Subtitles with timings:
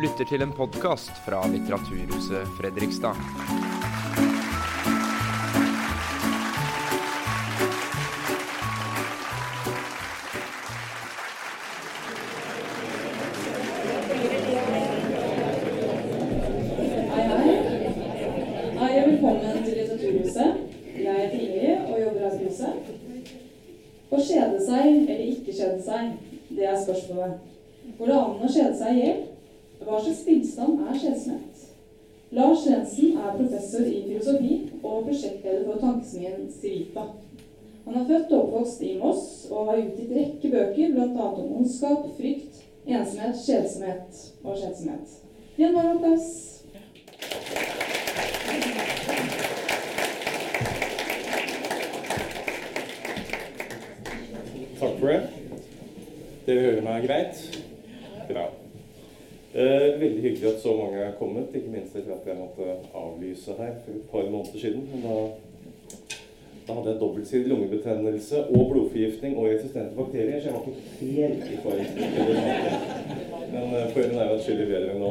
[0.00, 3.69] lytter til en podkast fra Litteraturhuset Fredrikstad.
[38.60, 41.26] Oppvokst i Moss og har utgitt rekke bøker, bl.a.
[41.40, 45.16] om ondskap, frykt, ensomhet, kjedsomhet og kjedsomhet.
[45.56, 46.28] Gi en varm applaus.
[54.80, 55.20] Takk for det.
[56.46, 57.44] Dere hører meg greit?
[58.28, 58.48] Bra.
[59.50, 63.56] Eh, veldig hyggelig at så mange er kommet, ikke minst etter at jeg måtte avlyse
[63.56, 64.84] her for et par måneder siden.
[64.92, 65.16] Men da,
[66.70, 71.44] da hadde jeg dobbeltsidig lungebetennelse og blodforgiftning og resistente bakterier, så jeg var ikke helt
[71.50, 71.86] i det.
[73.52, 75.10] Men eh, formen er jo atskillig bedre enn nå.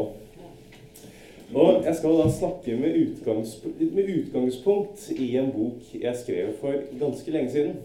[1.59, 6.79] Og jeg skal da snakke med, utgangspunkt, med utgangspunkt i en bok jeg skrev for
[7.01, 7.75] ganske lenge siden.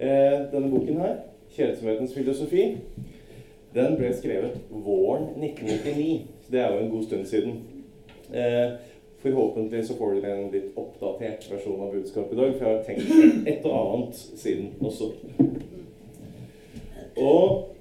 [0.00, 1.16] Eh, denne boken her,
[1.54, 2.76] 'Kjedsomhetens filosofi',
[3.74, 6.26] den ble skrevet våren 1999.
[6.42, 7.62] Så det er jo en god stund siden.
[8.34, 8.72] Eh,
[9.22, 12.84] forhåpentlig så får dere en litt oppdatert versjon av budskapet i dag, for jeg har
[12.86, 15.10] tenkt et og annet siden også.
[17.18, 17.74] Og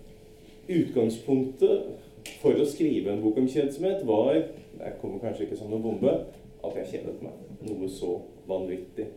[0.67, 4.33] utgangspunktet for å skrive en bok om kjedsomhet var
[4.77, 7.37] Det kommer kanskje ikke som noen bombe at jeg kjedet meg.
[7.65, 8.11] Noe så
[8.45, 9.07] vanvittig.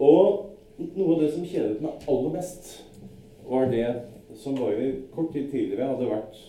[0.00, 2.70] Og noe av det som kjedet meg aller mest,
[3.48, 3.88] var det
[4.38, 6.40] som bare kort tid tidligere hadde vært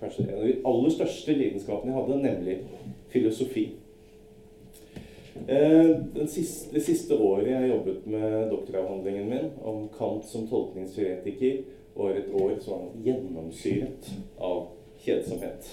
[0.00, 2.56] kanskje en av de aller største lidenskapene jeg hadde, nemlig
[3.14, 3.66] filosofi.
[5.34, 11.64] Eh, siste, det siste året jeg jobbet med doktoravhandlingen min om Kant som tolkningsteoretiker,
[11.94, 14.66] var et år som var gjennomsyret av
[15.04, 15.68] kjedsomhet.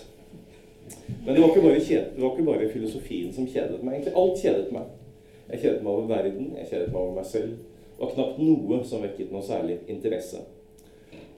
[1.26, 4.00] Men det var, ikke bare kjed, det var ikke bare filosofien som kjedet meg.
[4.00, 4.90] Egentlig alt kjedet meg.
[5.52, 7.54] Jeg kjedet meg over verden, jeg kjedet meg over meg selv.
[7.92, 10.42] Det var knapt noe som vekket noe særlig interesse.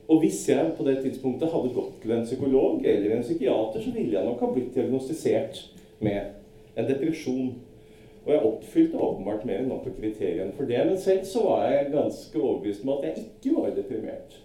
[0.08, 3.92] Og hvis jeg på det tidspunktet hadde gått til en psykolog eller en psykiater, så
[3.92, 5.62] ville jeg nok ha blitt diagnostisert
[6.04, 6.34] med
[6.76, 7.54] en depresjon.
[8.26, 10.80] Og jeg oppfylte åpenbart mer enn nok av kriteriene for det.
[10.88, 14.38] Men selv så var jeg ganske overbevist om at jeg ikke var deprimert.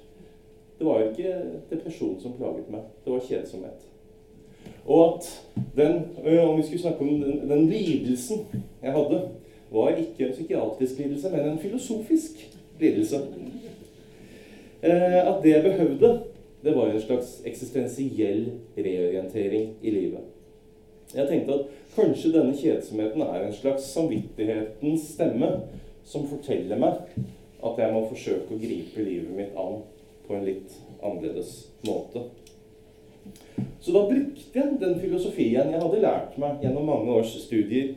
[0.78, 1.34] Det var ikke
[1.70, 2.86] depresjon som plaget meg.
[3.04, 3.86] Det var kjedsomhet.
[4.88, 5.28] Og at
[5.76, 5.94] den,
[6.40, 8.46] om vi skulle snakke om den, den lidelsen
[8.82, 9.20] jeg hadde,
[9.70, 13.16] var ikke en psykiatrisk lidelse, men en filosofisk lidelse.
[14.82, 16.20] Eh, at det jeg behøvde,
[16.64, 20.20] det var en slags eksistensiell reorientering i livet.
[21.14, 21.60] Jeg tenkte at
[21.96, 25.50] kanskje denne kjedsomheten er en slags samvittighetens stemme
[26.08, 27.06] som forteller meg
[27.58, 29.80] at jeg må forsøke å gripe livet mitt an
[30.26, 32.26] på en litt annerledes måte.
[33.80, 37.94] Så da brukte jeg den filosofien jeg hadde lært meg gjennom mange års studier,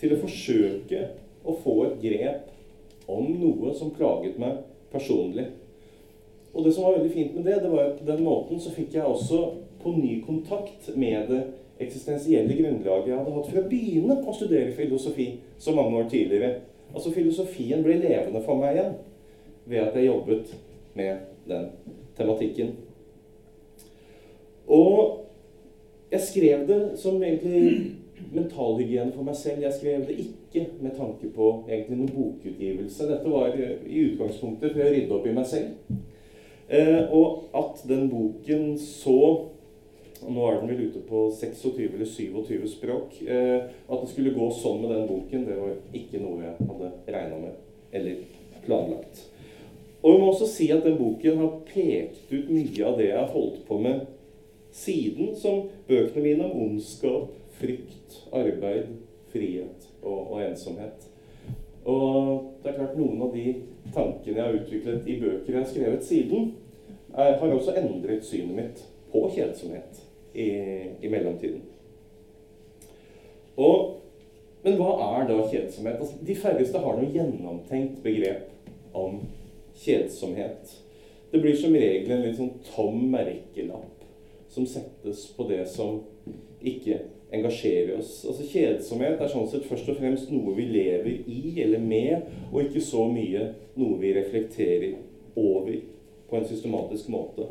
[0.00, 1.00] til å forsøke
[1.46, 4.58] å få et grep om noe som plaget meg
[4.92, 5.46] personlig.
[6.54, 8.70] Og det som var veldig fint med det, det var at på den måten så
[8.74, 9.40] fikk jeg også
[9.82, 11.42] på ny kontakt med det
[11.82, 15.26] eksistensielle grunnlaget jeg hadde hatt for å begynne å studere filosofi
[15.58, 16.52] så mange år tidligere.
[16.94, 18.94] Altså filosofien ble levende for meg igjen
[19.66, 20.54] ved at jeg jobbet
[20.94, 21.66] med den
[22.16, 22.70] tematikken.
[24.70, 25.26] Og
[26.12, 27.96] jeg skrev det som egentlig
[28.32, 29.62] mentalhygiene for meg selv.
[29.66, 33.08] Jeg skrev det ikke med tanke på egentlig noen bokutgivelse.
[33.10, 35.98] Dette var i utgangspunktet for å rydde opp i meg selv.
[36.68, 39.50] Eh, og at den boken så
[40.24, 43.18] Nå er den vel ute på 26 eller 27 språk.
[43.28, 46.92] Eh, at det skulle gå sånn med den boken, det var ikke noe jeg hadde
[47.12, 47.58] regna med
[47.92, 48.22] eller
[48.64, 49.20] planlagt.
[50.00, 53.18] Og vi må også si at den boken har pekt ut mye av det jeg
[53.20, 54.06] har holdt på med
[54.74, 57.30] siden, som bøkene mine om ondskap,
[57.60, 58.90] frykt, arbeid,
[59.32, 61.08] frihet og, og, ensomhet.
[61.84, 63.44] Og det er klart noen av de
[63.92, 66.54] tankene jeg har utviklet i bøker jeg har skrevet siden,
[67.14, 70.00] er, har også endret synet mitt på kjedsomhet
[70.34, 70.48] i,
[71.04, 71.60] i mellomtiden.
[73.60, 74.00] Og,
[74.64, 76.00] men hva er da kjedsomhet?
[76.00, 79.20] Altså, de færreste har noe gjennomtenkt begrep om
[79.84, 80.72] kjedsomhet.
[81.30, 84.02] Det blir som regel en litt sånn tom merkelapp
[84.54, 86.00] som settes på det som
[86.64, 87.00] ikke
[87.34, 88.22] engasjerer oss.
[88.28, 92.62] Altså Kjedsomhet er sånn sett først og fremst noe vi lever i eller med, og
[92.64, 94.94] ikke så mye noe vi reflekterer
[95.36, 95.78] over
[96.30, 97.48] på en systematisk måte.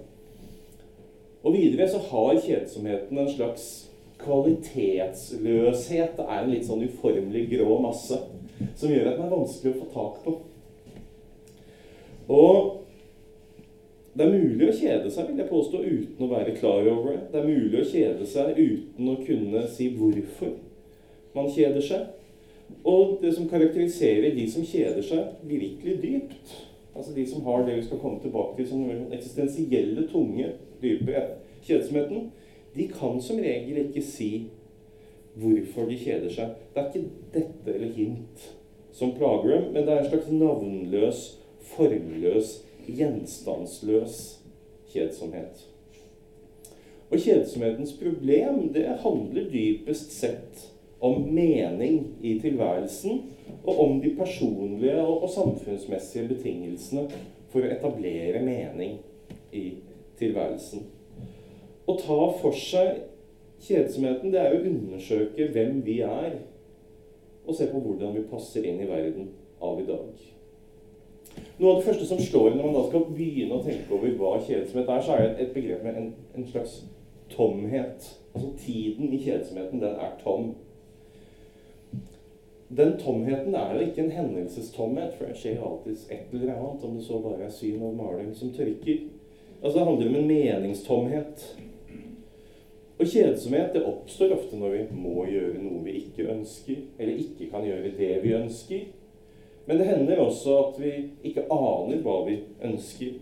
[1.44, 3.66] Og videre så har kjedsomheten en slags
[4.24, 6.16] kvalitetsløshet.
[6.18, 8.20] Det er en litt sånn uformelig grå masse
[8.80, 10.38] som gjør at den er vanskelig å få tak på.
[12.32, 12.83] Og
[14.14, 17.22] det er mulig å kjede seg, vil jeg påstå, uten å være klar over det.
[17.32, 20.52] Det er mulig å kjede seg uten å kunne si hvorfor
[21.34, 22.12] man kjeder seg.
[22.86, 26.54] Og det som karakteriserer de som kjeder seg virkelig dypt,
[26.94, 30.52] altså de som har det vi skal komme tilbake til som den eksistensielle, tunge,
[30.82, 31.26] dype
[31.66, 32.30] kjedsomheten,
[32.74, 34.32] de kan som regel ikke si
[35.42, 36.54] hvorfor de kjeder seg.
[36.74, 38.52] Det er ikke dette eller hint
[38.94, 41.24] som plager dem, men det er en slags navnløs,
[41.74, 44.20] formløs, gjenstandsløs
[44.94, 45.68] kjedsomhet.
[47.14, 50.70] Og kjedsomhetens problem det handler dypest sett
[51.04, 53.22] om mening i tilværelsen,
[53.64, 57.06] og om de personlige og, samfunnsmessige betingelsene
[57.52, 58.98] for å etablere mening
[59.54, 59.66] i
[60.20, 60.88] tilværelsen.
[61.86, 63.04] Å ta for seg
[63.64, 66.40] kjedsomheten, det er å undersøke hvem vi er,
[67.44, 69.34] og se på hvordan vi passer inn i verden
[69.64, 70.33] av i dag.
[71.60, 74.34] Noe av det første som slår når man da skal begynne å tenke over hva
[74.42, 76.80] kjedsomhet er, så er det et begrep med en, en slags
[77.30, 78.08] tomhet.
[78.34, 80.54] Altså tiden i kjedsomheten, den er tom.
[82.78, 86.96] Den tomheten er jo ikke en hendelsestomhet, for det skjer alltid et eller annet, om
[86.98, 89.06] det så bare er syn og maling som tørker.
[89.62, 91.46] Altså Det handler om en meningstomhet.
[93.00, 97.52] Og kjedsomhet det oppstår ofte når vi må gjøre noe vi ikke ønsker, eller ikke
[97.52, 98.84] kan gjøre det vi ønsker.
[99.66, 100.92] Men det hender også at vi
[101.24, 103.16] ikke aner hva vi ønsker.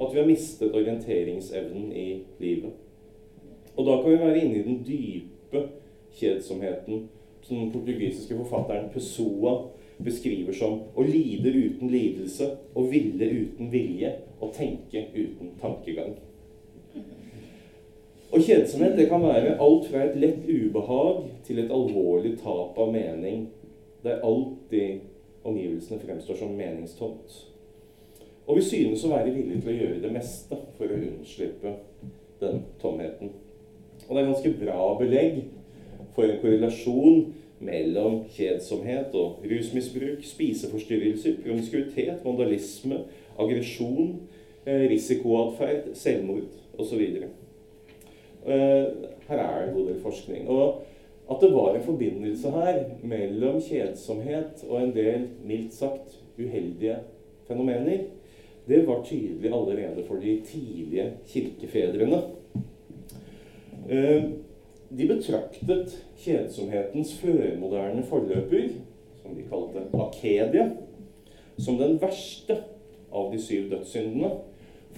[0.00, 2.08] At vi har mistet orienteringsevnen i
[2.38, 2.72] livet.
[3.76, 5.64] Og da kan vi være inne i den dype
[6.18, 7.08] kjedsomheten
[7.42, 9.56] som den portugisiske forfatteren Pessoa
[10.04, 16.14] beskriver som å lide uten lidelse, å ville uten vilje, og tenke uten tankegang.
[18.30, 22.92] Og kjedsomhet det kan være alt fra et lett ubehag til et alvorlig tap av
[22.94, 23.48] mening,
[24.02, 25.00] Det er alltid
[25.44, 27.36] omgivelsene fremstår som meningstomt.
[28.46, 31.74] Og vi synes å være villige til å gjøre det meste for å unnslippe
[32.40, 33.32] den tomheten.
[34.08, 35.42] Og det er ganske bra belegg
[36.16, 37.28] for en korrelasjon
[37.60, 43.04] mellom kjedsomhet og rusmisbruk, spiseforstyrrelser, promiskuitet, vandalisme,
[43.38, 44.16] aggresjon,
[44.66, 46.48] eh, risikoatferd, selvmord
[46.78, 47.00] osv.
[48.46, 48.86] Eh,
[49.28, 50.48] her er det en god del forskning.
[50.48, 50.82] Og
[51.30, 56.96] at det var en forbindelse her mellom kjedsomhet og en del mildt sagt uheldige
[57.46, 58.08] fenomener,
[58.68, 62.22] det var tydelig allerede for de tidlige kirkefedrene.
[63.90, 64.24] Eh,
[64.98, 68.68] de betraktet kjedsomhetens førmoderne forløper,
[69.22, 70.70] som de kalte akedia,
[71.58, 72.58] som den verste
[73.12, 74.30] av de syv dødssyndene.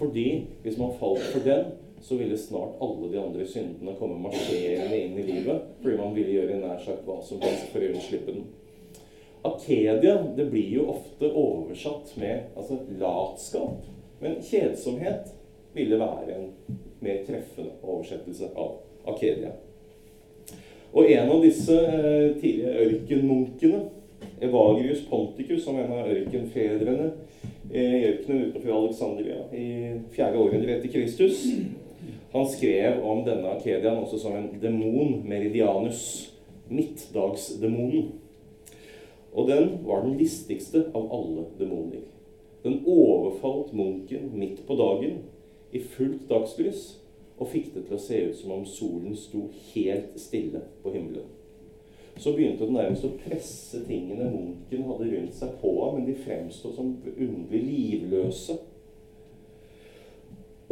[0.00, 1.64] Fordi hvis man falt for den,
[2.02, 5.68] så ville snart alle de andre syndene komme marsjerende inn i livet.
[5.82, 8.48] Fordi man ville gjøre nær sagt hva som helst for å unnslippe den.
[9.42, 13.86] Akedia det blir jo ofte oversatt med altså, latskap.
[14.22, 15.30] Men kjedsomhet
[15.74, 16.48] ville være en
[17.02, 18.76] mer treffende oversettelse av
[19.14, 19.54] akedia.
[20.92, 23.84] Og en av disse eh, tidlige ørkenmunkene,
[24.42, 27.08] Evagrius Ponticus, som en av ørkenfedrene
[27.72, 29.68] eh, i ørkenen utenfor Alexandria i
[30.12, 31.46] fjerde århundre etter Kristus,
[32.32, 36.32] han skrev om denne Akedian også som en demon, meridianus,
[36.72, 38.14] midtdagsdemonen.
[39.32, 42.06] Og den var den listigste av alle demoner.
[42.64, 45.22] Den overfalt munken midt på dagen
[45.72, 46.92] i fullt dagslys
[47.36, 51.28] og fikk det til å se ut som om solen sto helt stille på himmelen.
[52.16, 56.16] Så begynte den nærmest å presse tingene munken hadde rundt seg på ham, men de
[56.22, 58.58] fremsto som underlig livløse.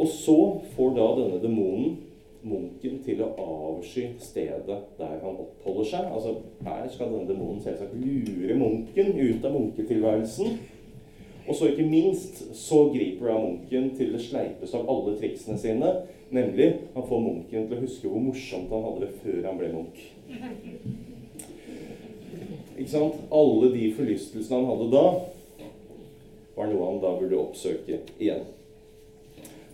[0.01, 0.37] Og så
[0.75, 1.97] får da denne demonen
[2.41, 6.07] munken til å avsky stedet der han oppholder seg.
[6.09, 10.57] Altså, Her skal denne demonen selvsagt lure munken ut av munketilværelsen.
[11.47, 15.93] Og så ikke minst så griper da munken til det sleipeste av alle triksene sine,
[16.31, 19.71] Nemlig han får munken til å huske hvor morsomt han hadde det før han ble
[19.73, 19.97] munk.
[22.77, 23.17] Ikke sant?
[23.35, 25.03] Alle de forlystelsene han hadde da,
[26.55, 28.47] var noe han da burde oppsøke igjen.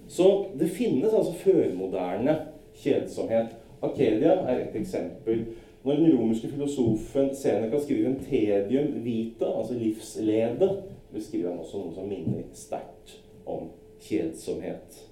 [0.07, 0.27] Så
[0.59, 2.35] det finnes altså førmoderne
[2.79, 3.55] kjedsomhet.
[3.83, 5.45] Akelia er et eksempel.
[5.83, 10.69] Når den romerske filosofen Seneca skriver en tedium vita, altså livslede,
[11.13, 13.69] beskriver han også noe som minner sterkt om
[14.03, 15.03] kjedsomhet.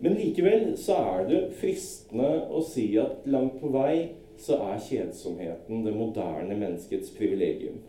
[0.00, 5.82] Men likevel så er det fristende å si at langt på vei så er kjedsomheten
[5.86, 7.80] det moderne menneskets privilegium.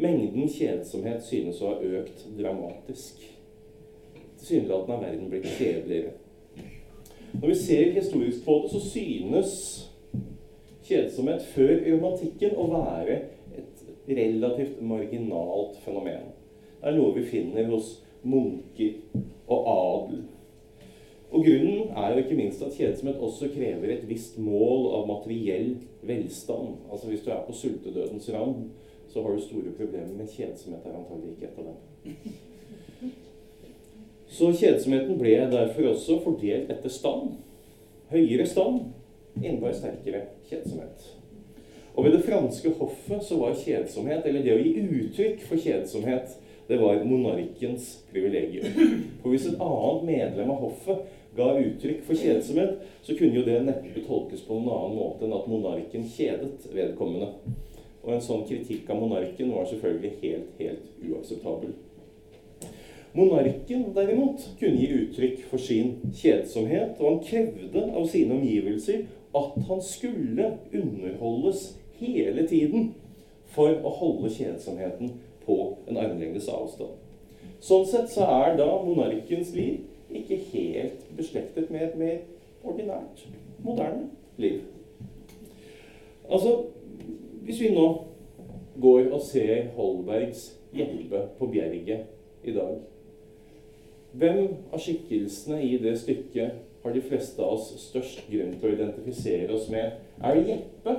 [0.00, 3.20] Mengden kjedsomhet synes å ha økt dramatisk.
[4.42, 6.10] Tilsynelatende har verden blitt kjedeligere.
[7.32, 9.52] Når vi ser historisk på det, så synes
[10.82, 13.20] kjedsomhet før romantikken å være
[13.54, 16.32] et relativt marginalt fenomen.
[16.80, 17.94] Det er noe vi finner hos
[18.26, 18.98] munker
[19.46, 20.22] og adel.
[21.32, 25.76] Og Grunnen er jo ikke minst at kjedsomhet også krever et visst mål av materiell
[26.02, 26.82] velstand.
[26.90, 28.66] Altså Hvis du er på sultedødens rand,
[29.08, 32.50] så har du store problemer, men kjedsomhet er antagelig ikke et av dem.
[34.32, 37.34] Så kjedsomheten ble derfor også fordelt etter stand.
[38.12, 38.86] Høyere stand
[39.42, 41.10] innebar sterkere kjedsomhet.
[41.92, 46.32] Og ved det franske hoffet så var kjedsomhet, eller det å gi uttrykk for kjedsomhet,
[46.68, 48.72] det var monarkens privilegium.
[49.20, 51.04] For hvis et annet medlem av hoffet
[51.36, 55.36] ga uttrykk for kjedsomhet, så kunne jo det neppe tolkes på noen annen måte enn
[55.36, 57.34] at monarken kjedet vedkommende.
[58.02, 61.76] Og en sånn kritikk av monarken var selvfølgelig helt, helt uakseptabel.
[63.14, 69.02] Monarken derimot kunne gi uttrykk for sin kjedsomhet, og han krevde av sine omgivelser
[69.36, 71.66] at han skulle underholdes
[72.00, 72.94] hele tiden
[73.52, 75.12] for å holde kjedsomheten
[75.44, 75.56] på
[75.88, 76.96] en armlengdes avstand.
[77.62, 82.16] Sånn sett så er da monarkens liv ikke helt beslektet med et mer
[82.64, 83.26] ordinært,
[83.62, 84.08] moderne
[84.40, 84.62] liv.
[86.30, 86.62] Altså,
[87.44, 87.86] hvis vi nå
[88.80, 92.08] går og ser Holbergs Jeppe på Bjerget
[92.48, 92.80] i dag
[94.12, 94.42] hvem
[94.72, 99.54] av skikkelsene i det stykket har de fleste av oss størst grunn til å identifisere
[99.56, 99.98] oss med?
[100.20, 100.96] Er det Jeppe,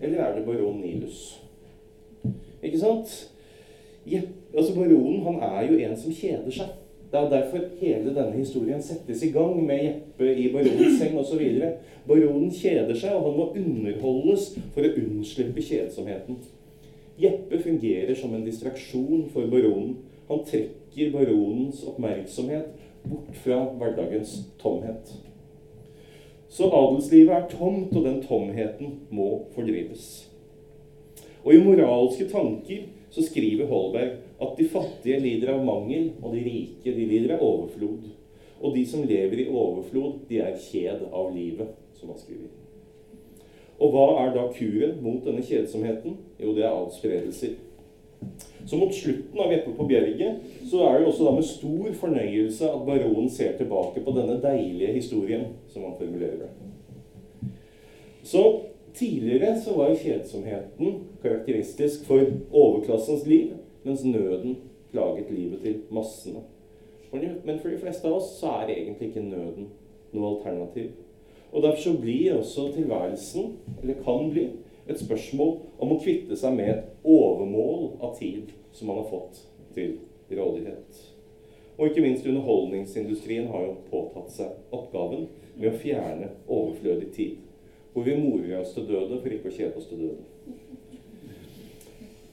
[0.00, 1.40] eller er det baron Nilus?
[2.62, 3.10] Ikke sant?
[4.06, 6.72] Jeppe, altså Baronen han er jo en som kjeder seg.
[7.10, 11.42] Det er derfor hele denne historien settes i gang med Jeppe i baronens seng osv.
[12.08, 16.40] Baronen kjeder seg, og han må underholdes for å unnslippe kjedsomheten.
[17.20, 19.96] Jeppe fungerer som en distraksjon for baronen.
[20.28, 22.66] Han trekker trekker baronens oppmerksomhet
[23.02, 25.14] bort fra hverdagens tomhet.
[26.48, 30.30] Så adelslivet er tomt, og den tomheten må fordrives.
[31.44, 36.44] Og i moralske tanker så skriver Holberg at de fattige lider av mangel, og de
[36.44, 38.06] rike de lider av overflod.
[38.62, 42.52] Og de som lever i overflod, de er kjed av livet, som han skriver.
[43.82, 46.16] Og hva er da kuren mot denne kjedsomheten?
[46.38, 47.58] Jo, det er adspredelser.
[48.66, 51.96] Så mot slutten av Jeppe på Bjerget så er det jo også da med stor
[52.00, 57.50] fornøyelse at baronen ser tilbake på denne deilige historien, som han formulerer det.
[58.24, 58.44] Så
[58.94, 63.52] tidligere så var kjedsomheten karakteristisk for overklassens liv,
[63.84, 64.56] mens nøden
[64.92, 66.40] plaget livet til massene.
[67.12, 69.68] Men for de fleste av oss så er egentlig ikke nøden
[70.14, 70.94] noe alternativ.
[71.52, 73.52] Og derfor så blir også tilværelsen,
[73.82, 74.48] eller kan bli,
[74.88, 79.42] et spørsmål om å kvitte seg med et overmål av tid som man har fått
[79.74, 79.98] til
[80.30, 81.00] rådighet.
[81.74, 85.26] Og ikke minst underholdningsindustrien har jo påtatt seg oppgaven
[85.56, 87.40] med å fjerne overflødig tid.
[87.94, 90.22] Hvor vi morer oss til døde for ikke å kjede oss til døde.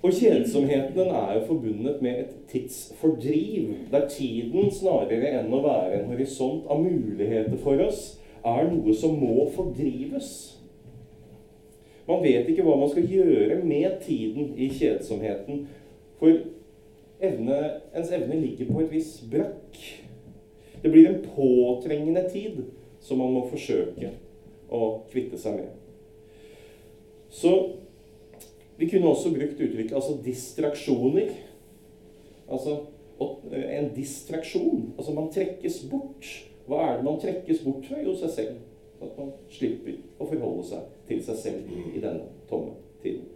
[0.02, 6.10] Og kjedsomheten er jo forbundet med et tidsfordriv, der tiden snarere enn å være en
[6.10, 10.61] horisont av muligheter for oss, er noe som må fordrives.
[12.08, 15.66] Man vet ikke hva man skal gjøre med tiden i kjedsomheten.
[16.20, 16.34] For
[17.22, 17.60] evne,
[17.96, 19.82] ens evne ligger på et visst brakk.
[20.82, 22.64] Det blir en påtrengende tid
[23.02, 24.16] som man må forsøke
[24.72, 25.70] å kvitte seg med.
[27.32, 27.54] Så
[28.78, 31.36] vi kunne også brukt uttrykket altså distraksjoner.
[32.52, 32.80] Altså
[33.52, 34.92] en distraksjon.
[34.98, 36.26] Altså man trekkes bort.
[36.66, 38.02] Hva er det man trekkes bort fra?
[38.02, 38.58] Jo, seg selv.
[39.02, 43.28] At man slipper å forholde seg til seg selv i denne tomme tiden.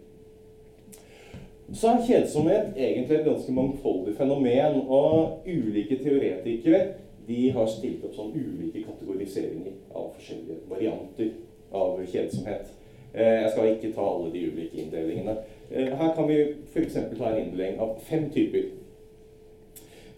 [1.74, 4.80] Så er kjedsomhet egentlig et ganske mangfoldig fenomen.
[4.86, 6.82] Og ulike teoretikere
[7.26, 11.32] de har stilt opp sånn ulike kategoriseringer av forskjellige varianter
[11.74, 12.70] av kjedsomhet.
[13.12, 15.38] Eh, jeg skal ikke ta alle de ulike inndelingene.
[15.70, 16.38] Eh, her kan vi
[16.70, 17.00] f.eks.
[17.18, 18.70] ta en inndeling av fem typer.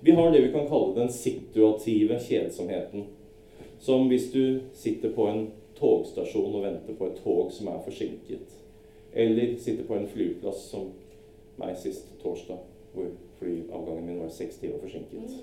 [0.00, 3.08] Vi har det vi kan kalle den situative kjedsomheten.
[3.80, 5.46] Som hvis du sitter på en
[5.78, 8.56] togstasjon og vente på et tog som er forsinket.
[9.14, 10.90] Eller sitte på en flyplass som
[11.58, 12.60] meg sist torsdag,
[12.94, 13.08] hvor
[13.38, 15.38] flyavgangen min var seks timer forsinket.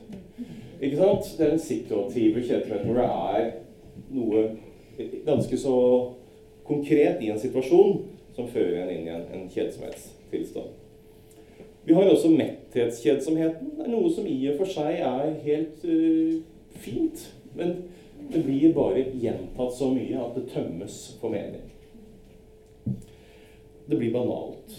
[0.81, 1.31] Ikke sant?
[1.37, 3.51] Det er en situativ kjedsomhet hvor det er
[4.15, 4.45] noe
[5.25, 5.75] ganske så
[6.65, 8.01] konkret i en situasjon
[8.35, 10.73] som fører en inn i en, en kjedsomhetstilstand.
[11.85, 13.75] Vi har også metthetskjedsomheten.
[13.77, 16.39] Det er noe som i og for seg er helt uh,
[16.81, 17.27] fint.
[17.55, 17.75] Men
[18.31, 21.71] det blir bare gjentatt så mye at det tømmes for mening.
[23.85, 24.75] Det blir banalt.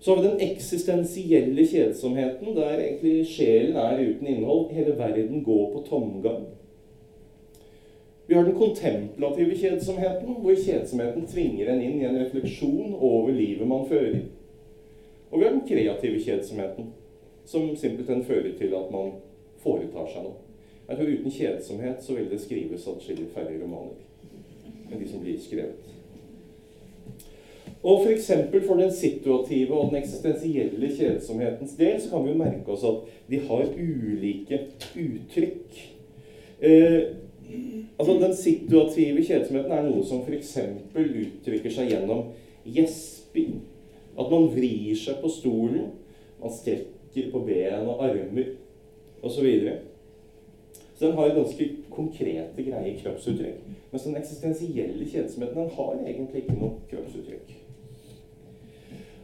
[0.00, 4.72] Så har vi den eksistensielle kjedsomheten, der egentlig sjelen er uten innhold.
[4.74, 6.44] Hele verden går på tomgang.
[8.26, 13.68] Vi har den kontemplative kjedsomheten, hvor kjedsomheten tvinger en inn i en refleksjon over livet
[13.68, 14.24] man fører.
[15.30, 16.92] Og vi har den kreative kjedsomheten,
[17.44, 19.12] som simpelthen fører til at man
[19.62, 20.51] foretar seg noe.
[20.92, 23.96] Jeg tror Uten kjedsomhet så vil det skrives atskillig færre romaner
[24.92, 25.86] enn de som blir skrevet.
[27.80, 28.26] Og f.eks.
[28.28, 32.84] For, for den situative og den eksistensielle kjedsomhetens del så kan vi jo merke oss
[32.84, 34.58] at de har ulike
[35.00, 35.78] uttrykk.
[36.60, 37.00] Eh,
[37.96, 40.52] altså Den situative kjedsomheten er noe som f.eks.
[40.92, 42.34] uttrykker seg gjennom
[42.68, 43.62] gjesping.
[44.12, 45.88] At man vrir seg på stolen,
[46.42, 48.52] man strekker på ben og armer
[49.24, 49.48] osv.
[51.02, 53.54] Så, den har ganske konkrete, greie kroppsuttrykk.
[53.90, 57.48] Mens den eksistensielle kjedsomheten den har egentlig ikke noe kroppsuttrykk.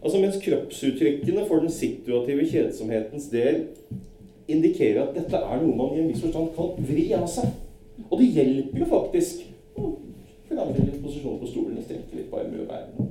[0.02, 3.60] Altså Mens kroppsuttrykkene for den situative kjedsomhetens del
[4.48, 7.54] indikerer at dette er noe man i en viss forstand kan vri av seg.
[8.08, 9.46] Og det hjelper jo faktisk
[9.78, 9.92] å
[10.50, 13.07] forandre litt posisjon på stolen og strekke litt på armer og bein.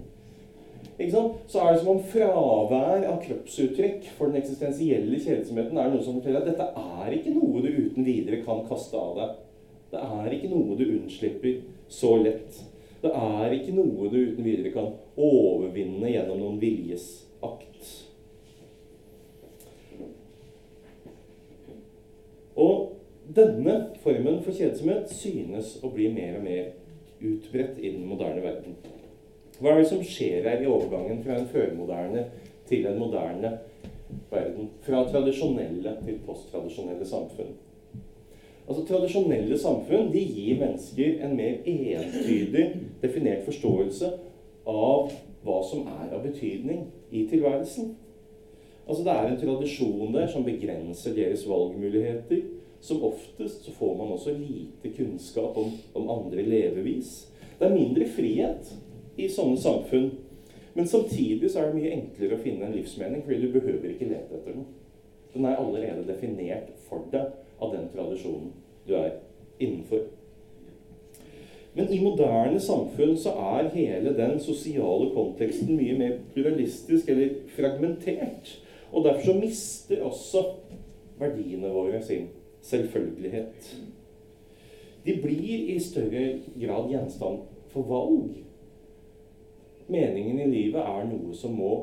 [0.97, 6.17] Så er det som om fravær av kroppsuttrykk for den eksistensielle kjedsomheten er noe som
[6.17, 9.35] forteller at dette er ikke noe du uten videre kan kaste av deg.
[9.93, 11.61] Det er ikke noe du unnslipper
[11.99, 12.57] så lett.
[13.03, 17.93] Det er ikke noe du uten videre kan overvinne gjennom noen viljesakt.
[22.57, 22.97] Og
[23.37, 26.71] denne formen for kjedsomhet synes å bli mer og mer
[27.21, 28.81] utbredt i den moderne verden.
[29.57, 32.27] Hva er det som skjer her i overgangen fra en førmoderne
[32.69, 33.55] til en moderne
[34.29, 34.69] verden?
[34.85, 37.55] Fra tradisjonelle til posttradisjonelle samfunn.
[38.67, 42.67] Altså Tradisjonelle samfunn de gir mennesker en mer entydig
[43.01, 44.11] definert forståelse
[44.67, 45.13] av
[45.47, 47.95] hva som er av betydning i tilværelsen.
[48.87, 52.43] Altså Det er en tradisjon der som begrenser deres valgmuligheter.
[52.81, 57.31] Som oftest så får man også lite kunnskap om, om andre levevis.
[57.57, 58.69] Det er mindre frihet
[59.17, 60.11] i sånne samfunn.
[60.77, 64.11] Men samtidig så er det mye enklere å finne en livsmening, fordi du behøver ikke
[64.11, 64.67] lete etter den.
[65.33, 68.53] Den er allerede definert for deg av den tradisjonen
[68.87, 69.17] du er
[69.59, 70.05] innenfor.
[71.77, 78.55] Men i moderne samfunn så er hele den sosiale konteksten mye mer pluralistisk eller fragmentert.
[78.91, 80.43] Og derfor så mister også
[81.19, 82.31] verdiene våre sin
[82.65, 83.75] selvfølgelighet.
[85.05, 86.25] De blir i større
[86.57, 88.46] grad gjenstand for valg.
[89.87, 91.73] Meningen i livet er noe som må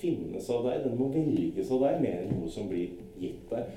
[0.00, 0.84] finnes av deg.
[0.86, 3.70] Den må velges av deg mer enn noe som blir gitt deg.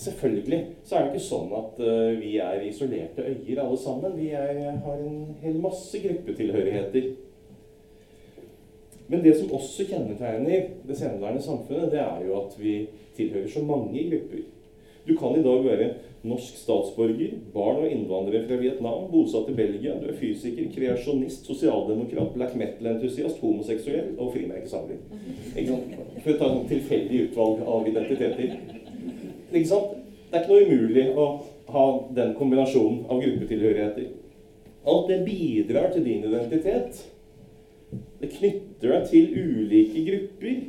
[0.00, 4.14] Selvfølgelig så er det ikke sånn at uh, vi er isolerte øyer alle sammen.
[4.16, 7.10] Vi er, har en hel masse gruppetilhørigheter.
[9.10, 12.74] Men det som også kjennetegner det senmoderne samfunnet, det er jo at vi
[13.16, 14.44] tilhører så mange grupper.
[15.10, 15.86] Du kan i dag være
[16.22, 22.28] norsk statsborger, barn og innvandrer fra Vietnam, bosatt i Belgia, du er fysiker, kreasjonist, sosialdemokrat,
[22.36, 25.00] black metal-entusiast, homoseksuell og frimerkesamler.
[26.20, 28.54] For å ta et tilfeldig utvalg av identiteter.
[29.50, 29.96] Ikke sant?
[30.30, 31.26] Det er ikke noe umulig å
[31.74, 31.84] ha
[32.20, 34.12] den kombinasjonen av gruppetilhørigheter.
[34.94, 37.02] Alt det bidrar til din identitet.
[38.20, 40.62] Det knytter deg til ulike grupper.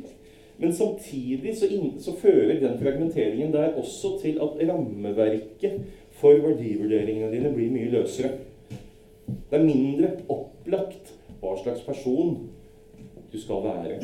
[0.62, 5.80] Men samtidig så, in, så, fører den fragmenteringen der også til at rammeverket
[6.20, 8.36] for verdivurderingene dine blir mye løsere.
[9.26, 12.36] Det er mindre opplagt hva slags person
[13.32, 13.96] du skal være.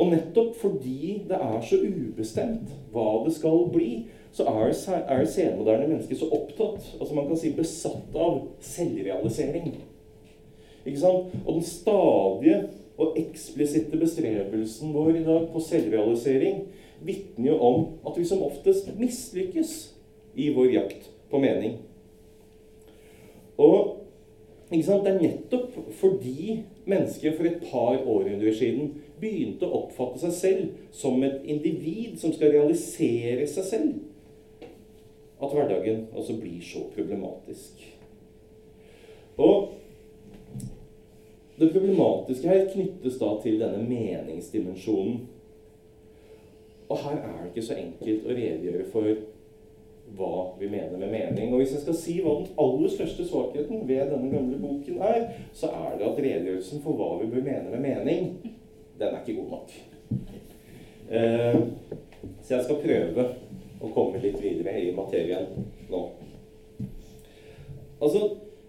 [0.00, 3.92] Og nettopp fordi det er så ubestemt hva det skal bli,
[4.34, 4.74] så er,
[5.06, 9.70] er senmoderne mennesker så opptatt, altså man kan si besatt av selvrealisering.
[10.82, 11.30] Ikke sant?
[11.44, 12.60] Og den stadige
[12.98, 16.64] og eksplisitte bestrebelsen vår i dag på selvrealisering
[17.06, 19.74] vitner jo om at vi som oftest mislykkes
[20.34, 21.78] i vår jakt på mening.
[23.58, 23.94] Og
[24.70, 30.92] det er nettopp fordi mennesker for et par århundrer siden begynte å oppfatte seg selv
[30.94, 33.94] som et individ som skal realisere seg selv,
[35.38, 37.80] at hverdagen altså blir så problematisk.
[39.38, 39.70] Og
[41.58, 45.26] det problematiske her knyttes da til denne meningsdimensjonen.
[46.88, 49.10] Og her er det ikke så enkelt å redegjøre for
[50.16, 51.52] hva vi mener med mening.
[51.52, 55.26] Og hvis jeg skal si hva den aller største svakheten ved denne gamle boken er,
[55.52, 58.30] så er det at redegjørelsen for hva vi bør mene med mening,
[58.98, 59.74] den er ikke god nok.
[61.10, 61.60] Eh,
[62.42, 63.26] så jeg skal prøve
[63.78, 65.50] å komme litt videre i materien
[65.90, 66.02] nå.
[67.98, 68.24] Altså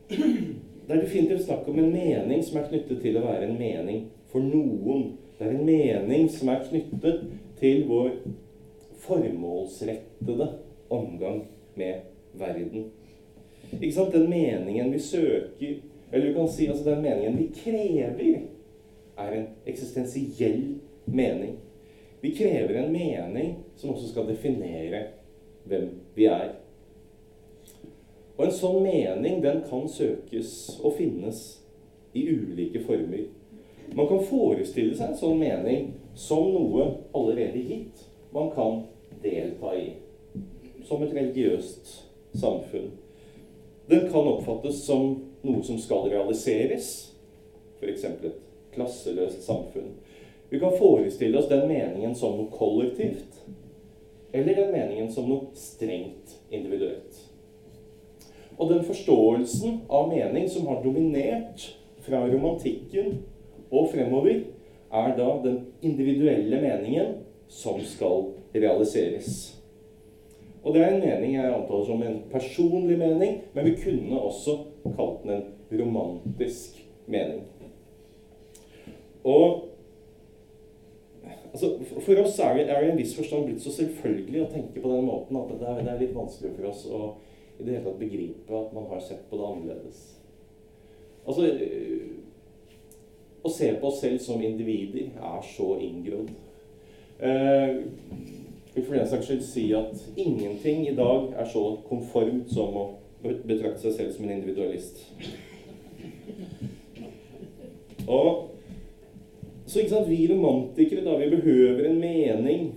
[0.90, 4.08] Det er definitivt snakk om en mening som er knyttet til å være en mening
[4.32, 5.04] for noen.
[5.38, 7.28] Det er en mening som er knyttet
[7.60, 8.16] til vår
[9.04, 10.48] formålsrettede
[10.90, 11.44] omgang
[11.78, 12.08] med
[12.42, 12.88] verden.
[13.70, 14.18] Ikke sant?
[14.18, 15.78] Den meningen vi søker,
[16.10, 18.42] eller du kan si altså den meningen vi krever,
[19.20, 20.64] er en eksistensiell
[21.06, 21.60] mening.
[22.26, 25.06] Vi krever en mening som også skal definere
[25.70, 26.56] hvem vi er.
[28.40, 31.42] Og en sånn mening den kan søkes og finnes
[32.16, 33.26] i ulike former.
[33.92, 38.86] Man kan forestille seg en sånn mening som noe allerede gitt man kan
[39.20, 39.90] delta i.
[40.88, 41.92] Som et religiøst
[42.40, 42.94] samfunn.
[43.92, 47.10] Den kan oppfattes som noe som skal realiseres,
[47.82, 48.06] f.eks.
[48.08, 48.40] et
[48.72, 49.98] klasseløst samfunn.
[50.48, 53.42] Vi kan forestille oss den meningen som noe kollektivt,
[54.32, 57.26] eller den meningen som noe strengt individuelt.
[58.60, 61.70] Og den forståelsen av mening som har dominert
[62.04, 63.22] fra romantikken
[63.72, 64.42] og fremover,
[64.90, 67.14] er da den individuelle meningen
[67.48, 69.56] som skal realiseres.
[70.64, 74.58] Og det er en mening jeg antar som en personlig mening, men vi kunne også
[74.98, 77.44] kalt den en romantisk mening.
[79.24, 79.66] Og
[81.54, 84.92] altså, For oss er det, det en viss forstand blitt så selvfølgelig å tenke på
[84.92, 87.02] den måten at det er, det er litt vanskelig for oss å
[87.60, 90.04] i det hele tatt begripe at man har sett på det annerledes.
[91.28, 91.50] Altså
[93.40, 96.32] Å se på oss selv som individer er så inngrodd.
[97.20, 97.78] Eh,
[98.74, 102.86] vil for den saks skyld si at ingenting i dag er så konformt som å
[103.24, 105.04] betrakte seg selv som en individualist.
[108.08, 108.50] Og
[109.70, 112.70] så ikke sant, Vi romantikere da, vi behøver en mening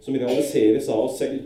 [0.00, 1.44] som realiseres av oss selv.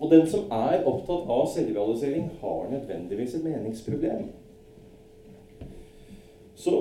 [0.00, 4.30] Og den som er opptatt av selvrealisering, har nødvendigvis et meningsproblem.
[6.56, 6.76] Så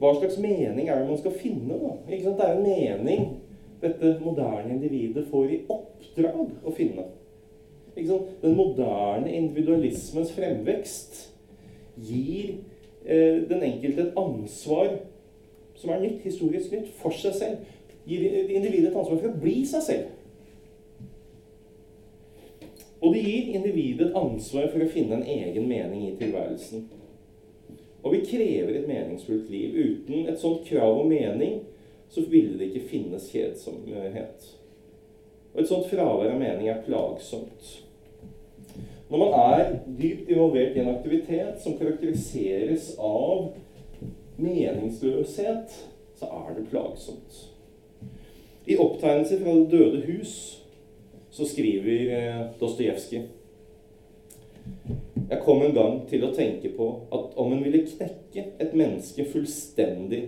[0.00, 1.76] hva slags mening er det man skal finne?
[1.76, 1.96] da?
[2.08, 3.26] Det er en mening
[3.82, 7.08] dette moderne individet får i oppdrag å finne.
[7.96, 11.20] Den moderne individualismens fremvekst
[12.00, 12.54] gir
[13.04, 14.94] eh, den enkelte et ansvar
[15.80, 17.68] som er nytt, historisk nytt, for seg selv.
[18.08, 20.19] Gir individet et ansvar for å bli seg selv.
[23.00, 26.84] Og det gir individet et ansvar for å finne en egen mening i tilværelsen.
[28.02, 29.76] Og vi krever et meningsfullt liv.
[29.76, 31.60] Uten et sånt krav om mening
[32.10, 34.50] så ville det ikke finnes kjedsomhet.
[35.54, 37.78] Og et sånt fravær av mening er plagsomt.
[39.10, 43.50] Når man er dypt involvert i en aktivitet som karakteriseres av
[44.38, 45.74] meningsløshet,
[46.20, 47.46] så er det plagsomt.
[48.66, 50.59] I opptegnelser fra Det døde hus
[51.40, 53.22] så skriver eh, Dostojevskij
[55.30, 59.24] Jeg kom en gang til å tenke på at om en ville knekke et menneske
[59.32, 60.26] fullstendig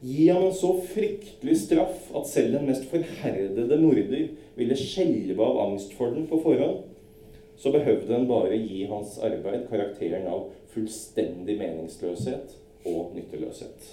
[0.00, 5.58] Gi ham en så fryktelig straff at selv den mest forherdede morder ville skjelve av
[5.64, 6.84] angst for den på forhånd.
[7.58, 12.54] Så behøvde en bare gi hans arbeid karakteren av fullstendig meningsløshet
[12.86, 13.90] og nytteløshet.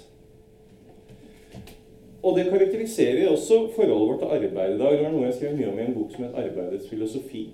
[2.25, 4.93] Og det karakteriserer også forholdet vårt til arbeid i dag.
[4.97, 7.49] Det var noe jeg skrev mye om i en bok som het 'Arbeidets filosofi'.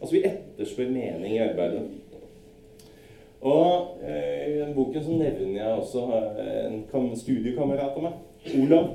[0.00, 1.82] Altså Vi etterspør mening i arbeidet.
[3.40, 5.98] Og eh, I den boken så nevner jeg også
[6.38, 8.12] eh, en studiekamerat av meg,
[8.62, 8.88] Olav.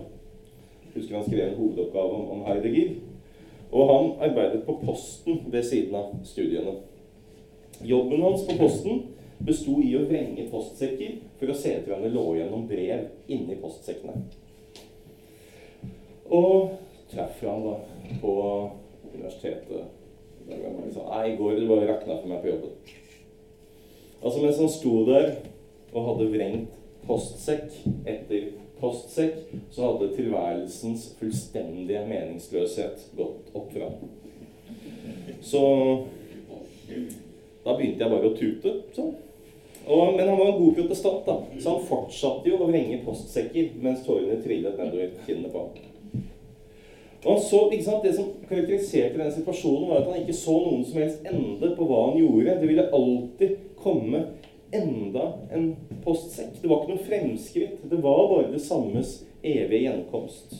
[0.95, 2.89] Husker han skrev en hovedoppgave om, om Heidegger.
[3.71, 6.71] Og han arbeidet på Posten ved siden av studiene.
[7.85, 9.03] Jobben hans på Posten
[9.45, 13.07] besto i å vrenge postsekker for å se etter om det lå igjen noen brev
[13.27, 14.38] inni postsekkene.
[16.29, 16.77] Og
[17.09, 17.75] traff han da
[18.21, 18.33] på
[19.13, 19.95] universitetet.
[20.49, 22.75] Nei, i går det bare rakna for meg på jobben.
[24.19, 25.29] Altså Mens han sto der
[25.93, 26.75] og hadde vrengt
[27.07, 27.73] postsekk
[28.09, 29.41] etter postsekk,
[29.73, 33.97] så hadde tilværelsens fullstendige meningsløshet gått opp for ham.
[35.41, 35.63] Så
[37.65, 38.75] da begynte jeg bare å tute.
[38.95, 39.15] sånn.
[39.89, 43.71] Og, men han var en god protestant, da, så han fortsatte jo å vrenge postsekker
[43.81, 45.88] mens tårene trillet nedover kinnene på ham.
[47.23, 50.85] Han så, ikke sant, Det som karakteriserte den situasjonen, var at han ikke så noen
[50.87, 52.55] som helst ende på hva han gjorde.
[52.61, 54.23] Det ville alltid komme
[54.71, 56.61] enda en postsekk.
[56.61, 57.83] Det var ikke noe fremskritt.
[57.91, 60.55] Det var bare det sammes evige gjenkomst.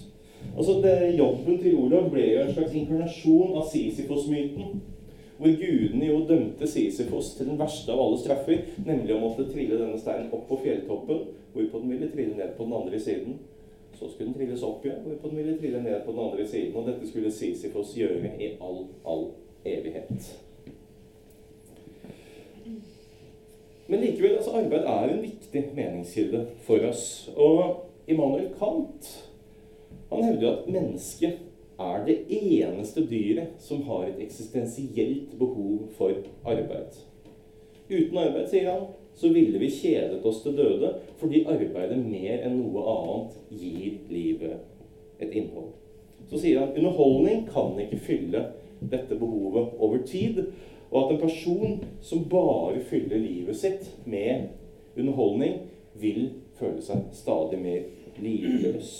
[0.57, 4.81] Altså det, Jobben til Olav ble jo en slags inkarnasjon av Sisyfos-myten.
[5.39, 9.77] Hvor gudene jo dømte Sisyfos til den verste av alle straffer, nemlig å måtte trille
[9.79, 11.21] denne steinen opp på fjelltoppen,
[11.53, 13.37] hvorpå den ville trille ned på den andre siden.
[13.99, 16.75] Så skulle den trilles opp igjen, hvorpå den ville trille ned på den andre siden.
[16.75, 19.25] Og dette skulle Sisyfos gjøre i all, all
[19.67, 20.29] evighet.
[23.89, 27.03] Men likevel, altså arbeid er en viktig meningskilde for oss.
[27.35, 29.09] Og Immanuel Kant
[30.09, 31.38] han hevder at mennesket
[31.79, 36.13] er det eneste dyret som har et eksistensielt behov for
[36.45, 36.97] arbeid.
[37.89, 38.88] Uten arbeid, sier han,
[39.19, 45.19] så ville vi kjedet oss til døde fordi arbeidet mer enn noe annet gir livet
[45.19, 45.73] et innhold.
[46.29, 48.43] Så sier han underholdning kan ikke fylle
[48.79, 50.45] dette behovet over tid.
[50.89, 54.47] Og at en person som bare fyller livet sitt med
[54.97, 55.60] underholdning,
[55.99, 57.84] vil føle seg stadig mer
[58.23, 58.93] livløs.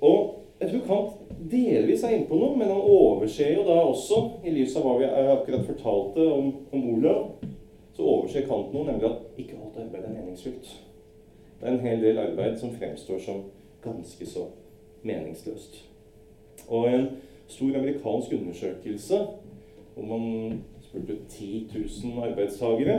[0.00, 4.20] Og jeg tror Kant delvis er inne på noe, men han overser jo da også,
[4.48, 7.26] i lys av hva vi akkurat fortalte om, om Olav,
[7.96, 10.70] så overser Kant noe, nemlig at ikke alt arbeid er meningsfylt.
[11.60, 13.44] Det er en hel del arbeid som fremstår som
[13.84, 14.46] ganske så
[15.06, 15.76] meningsløst.
[16.68, 17.06] Og en
[17.52, 19.20] stor amerikansk undersøkelse
[19.96, 21.68] hvor man spurte 10
[22.04, 22.96] 000 arbeidstagere,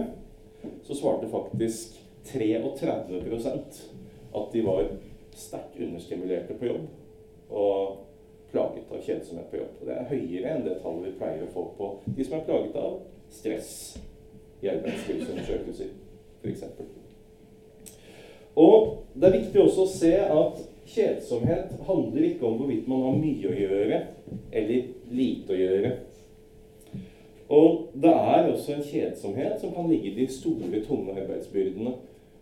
[0.86, 1.98] så svarte faktisk
[2.30, 3.84] 33%
[4.38, 4.88] at de var
[5.38, 6.88] sterkt understimulerte på jobb
[7.49, 8.03] og
[8.51, 9.73] plaget av kjedsomhet på jobb.
[9.81, 12.45] Og det er høyere enn det tallet vi pleier å få på de som er
[12.47, 12.99] plaget av
[13.33, 13.71] stress
[14.63, 15.91] i arbeidslivsundersøkelser,
[16.41, 16.63] f.eks.
[18.57, 23.17] Og det er viktig også å se at kjedsomhet handler ikke om hvorvidt man har
[23.19, 23.99] mye å gjøre
[24.55, 25.91] eller lite å gjøre.
[27.53, 31.93] Og det er også en kjedsomhet som kan ligge i de store, tunge arbeidsbyrdene.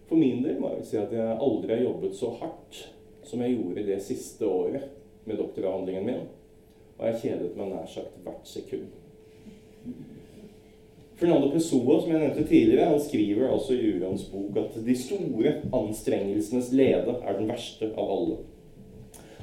[0.09, 2.79] For min del må jeg si at jeg aldri har jobbet så hardt
[3.25, 4.89] som jeg gjorde det siste året
[5.25, 6.27] med doktoravhandlingen min.
[6.95, 8.87] Og jeg kjedet meg nær sagt hvert sekund.
[11.15, 15.53] Fernando Pessoa, som jeg nevnte tidligere, han skriver altså i Urans bok at de store
[15.73, 18.41] anstrengelsenes lede er den verste av alle.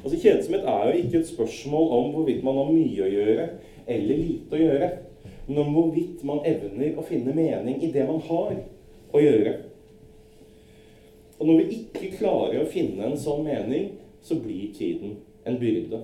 [0.03, 3.49] Altså Kjedsomhet er jo ikke et spørsmål om hvorvidt man har mye å gjøre
[3.87, 4.90] eller lite å gjøre,
[5.47, 8.53] men om hvorvidt man evner å finne mening i det man har
[9.12, 9.55] å gjøre.
[11.42, 15.98] Og når vi ikke klarer å finne en sånn mening, så blir tiden en byrde.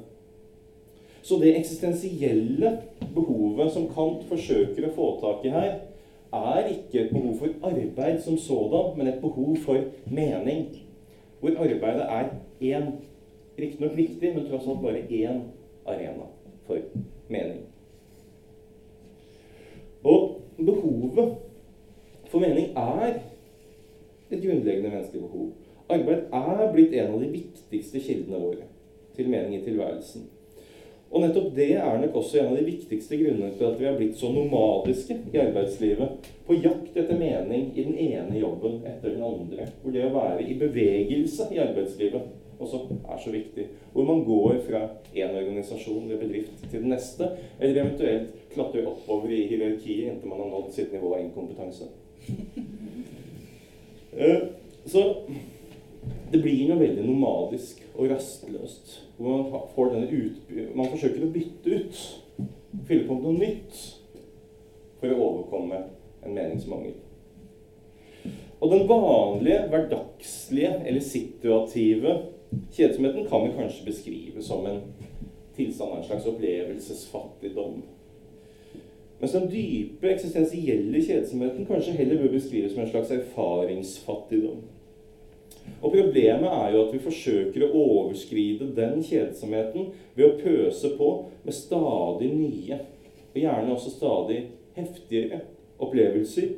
[1.22, 2.72] Så det eksistensielle
[3.14, 5.76] behovet som Kant forsøker å få tak i her,
[6.34, 10.66] er ikke et behov for arbeid som sådan, men et behov for mening.
[11.38, 12.90] Hvor arbeidet er én,
[13.54, 15.44] riktignok viktig, men tross alt bare én
[15.86, 16.26] arena
[16.66, 16.82] for
[17.30, 17.62] mening.
[20.02, 21.36] Og behovet
[22.26, 23.20] for mening er
[24.30, 25.52] et grunnleggende menneskelig behov.
[25.88, 28.66] Arbeid er blitt en av de viktigste kildene våre
[29.16, 30.26] til mening i tilværelsen.
[31.08, 33.94] Og nettopp det er nok også en av de viktigste grunnene til at vi har
[33.96, 36.28] blitt så nomadiske i arbeidslivet.
[36.44, 39.70] På jakt etter mening i den ene jobben etter den andre.
[39.80, 42.28] Hvor det å være i bevegelse i arbeidslivet
[42.60, 43.66] også er så viktig.
[43.94, 44.82] Hvor man går fra
[45.14, 47.30] én organisasjon eller bedrift til den neste.
[47.58, 51.88] Eller eventuelt klatrer oppover i hierarkiet inntil man har nådd sitt nivå av inkompetanse.
[54.12, 54.38] Eh,
[54.88, 55.04] så
[56.32, 58.94] det blir noe veldig nomadisk og rastløst.
[59.18, 62.00] Hvor man, får denne man forsøker å bytte ut,
[62.86, 63.82] fylle på med noe nytt,
[65.00, 65.82] for å overkomme
[66.24, 66.96] en meningsmangel.
[68.58, 72.16] Og den vanlige, hverdagslige eller situative
[72.74, 74.80] kjedsomheten kan vi kanskje beskrive som en
[75.56, 77.82] tilstand av en slags opplevelsesfattigdom.
[79.20, 84.60] Mens den dype, eksistensielle kjedsomheten kanskje heller bør beskrives som en slags erfaringsfattigdom.
[85.82, 91.10] Og Problemet er jo at vi forsøker å overskride den kjedsomheten ved å pøse på
[91.44, 92.78] med stadig nye,
[93.34, 94.38] og gjerne også stadig
[94.78, 95.42] heftigere,
[95.82, 96.54] opplevelser,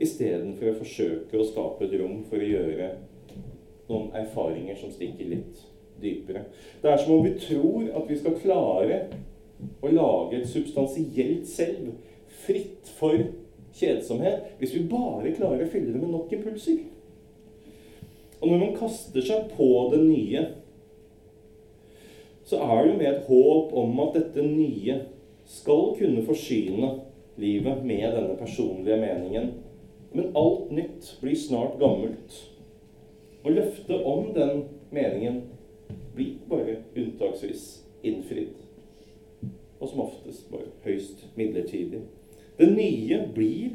[0.00, 2.92] istedenfor å forsøke å skape et rom for å gjøre
[3.90, 5.64] noen erfaringer som stikker litt
[6.00, 6.46] dypere.
[6.82, 9.00] Det er som om vi tror at vi skal klare
[9.80, 11.92] å lage et substansielt selv
[12.44, 13.16] fritt for
[13.76, 16.80] kjedsomhet hvis vi bare klarer å fylle det med nok impulser.
[18.40, 20.44] Og når man kaster seg på det nye,
[22.48, 24.96] så er det jo med et håp om at dette nye
[25.50, 26.94] skal kunne forsyne
[27.40, 29.52] livet med denne personlige meningen.
[30.12, 32.40] Men alt nytt blir snart gammelt.
[33.44, 35.42] Og løftet om den meningen
[36.14, 38.59] blir bare unntaksvis innfridd.
[39.90, 42.04] Som oftest bare høyst midlertidig.
[42.56, 43.72] Det nye blir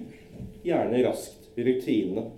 [0.63, 2.29] gjerne raskt rutine.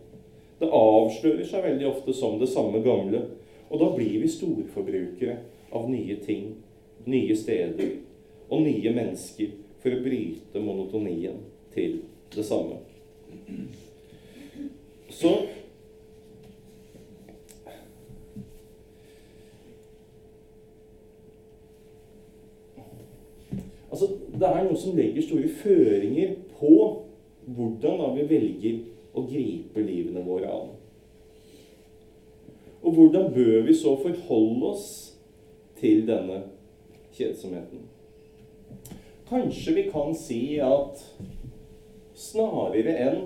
[0.58, 3.22] Det avslører seg veldig ofte som det samme gamle.
[3.70, 5.38] Og da blir vi storforbrukere
[5.76, 6.56] av nye ting,
[7.06, 7.98] nye steder
[8.48, 11.42] og nye mennesker for å bryte monotonien
[11.76, 12.00] til
[12.34, 12.80] det samme.
[15.13, 15.34] Så
[24.38, 26.73] Det er noe som legger store føringer på
[27.47, 28.80] hvordan da vi velger
[29.17, 30.73] å gripe livene våre an.
[32.84, 34.88] Og hvordan bør vi så forholde oss
[35.80, 36.43] til denne
[37.17, 37.88] kjedsomheten?
[39.28, 41.02] Kanskje vi kan si at
[42.17, 43.19] snarere enn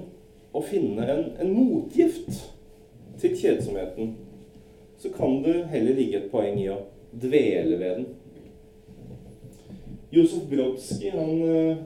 [0.55, 2.31] å finne en, en motgift
[3.21, 4.15] til kjedsomheten,
[4.97, 6.79] så kan det heller ligge et poeng i å
[7.11, 8.09] dvele ved den.
[10.11, 11.77] Josef Brodskij, han eh,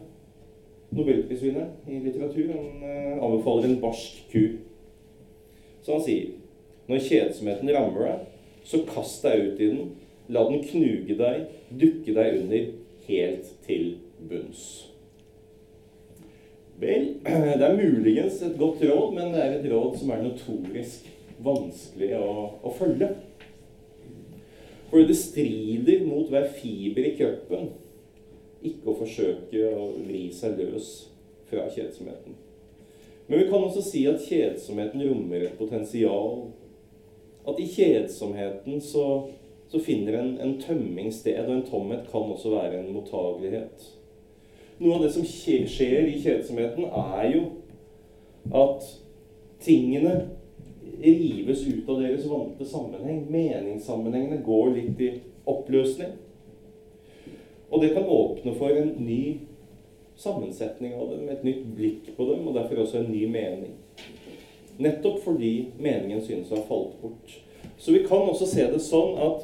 [0.90, 4.56] nobelprisvinneren i litteratur, han eh, anbefaler en barsk kur.
[5.86, 6.34] Så han sier
[6.90, 8.26] når kjedsomheten rammer deg,
[8.66, 9.94] så kast deg ut i den.
[10.34, 12.68] La den knuge deg, dukke deg under,
[13.06, 13.88] helt til
[14.26, 14.66] bunns.
[16.82, 17.12] Vel,
[17.60, 21.06] det er muligens et godt råd, men det er et råd som er notorisk
[21.46, 22.28] vanskelig å,
[22.66, 23.14] å følge.
[24.90, 27.74] For det strider mot hver fiber i kroppen
[28.72, 30.90] ikke å forsøke å vri seg løs
[31.50, 32.36] fra kjedsomheten.
[33.28, 36.48] Men vi kan også si at kjedsomheten rommer et potensial.
[37.48, 39.06] At i kjedsomheten så,
[39.70, 43.90] så finner en, en tømming sted, og en tomhet kan også være en mottagelighet.
[44.78, 47.44] Noe av det som skjer i kjedsomheten, er jo
[48.54, 48.86] at
[49.64, 50.18] tingene
[51.02, 53.26] rives ut av deres vante sammenheng.
[53.32, 55.12] Meningssammenhengene går litt i
[55.50, 56.14] oppløsning.
[57.76, 59.38] Og det kan åpne for en ny
[60.16, 63.74] sammensetning av dem, et nytt blikk på dem, og derfor også en ny mening.
[64.80, 67.34] Nettopp fordi meningen synes å ha falt bort.
[67.76, 69.44] Så vi kan også se det sånn at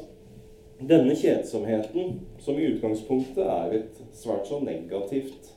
[0.88, 5.52] denne kjedsomheten, som i utgangspunktet er et svært så negativt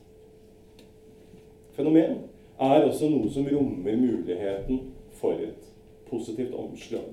[1.79, 2.25] fenomen,
[2.59, 4.83] er også noe som rommer muligheten
[5.15, 5.71] for et
[6.11, 7.07] positivt omslag.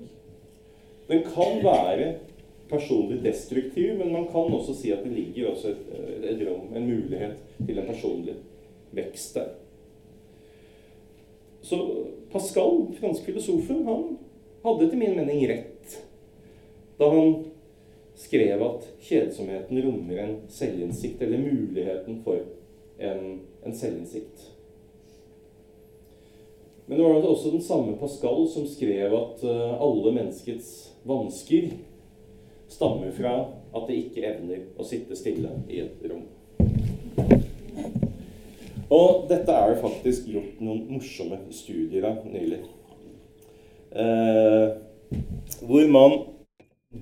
[1.07, 2.17] Den kan være
[2.73, 5.93] personlig destruktiv, men man kan også si at det ligger også et,
[6.33, 8.35] et rom, en mulighet til en personlig
[8.97, 9.53] vekst der.
[11.63, 11.79] Så
[12.33, 14.17] Pascal, fransk filosofen, han
[14.65, 15.99] hadde etter min mening rett
[16.99, 17.33] da han
[18.15, 22.43] skrev at kjedsomheten rommer en selvinnsikt, eller muligheten for
[23.03, 24.45] en, en selvinnsikt.
[26.87, 30.71] Men det var også den samme Pascal som skrev at eh, alle menneskets
[31.09, 31.73] vansker
[32.73, 33.35] stammer fra
[33.73, 36.25] at det ikke evner å sitte stille i et rom.
[38.93, 42.61] Og dette er det faktisk gjort noen morsomme studier av nylig.
[43.93, 44.67] Eh,
[45.65, 46.19] hvor man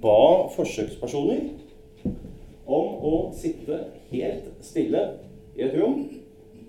[0.03, 0.21] ba
[0.55, 1.49] forsøkspersoner
[2.71, 3.81] om å sitte
[4.13, 5.03] helt stille
[5.59, 6.05] i et rom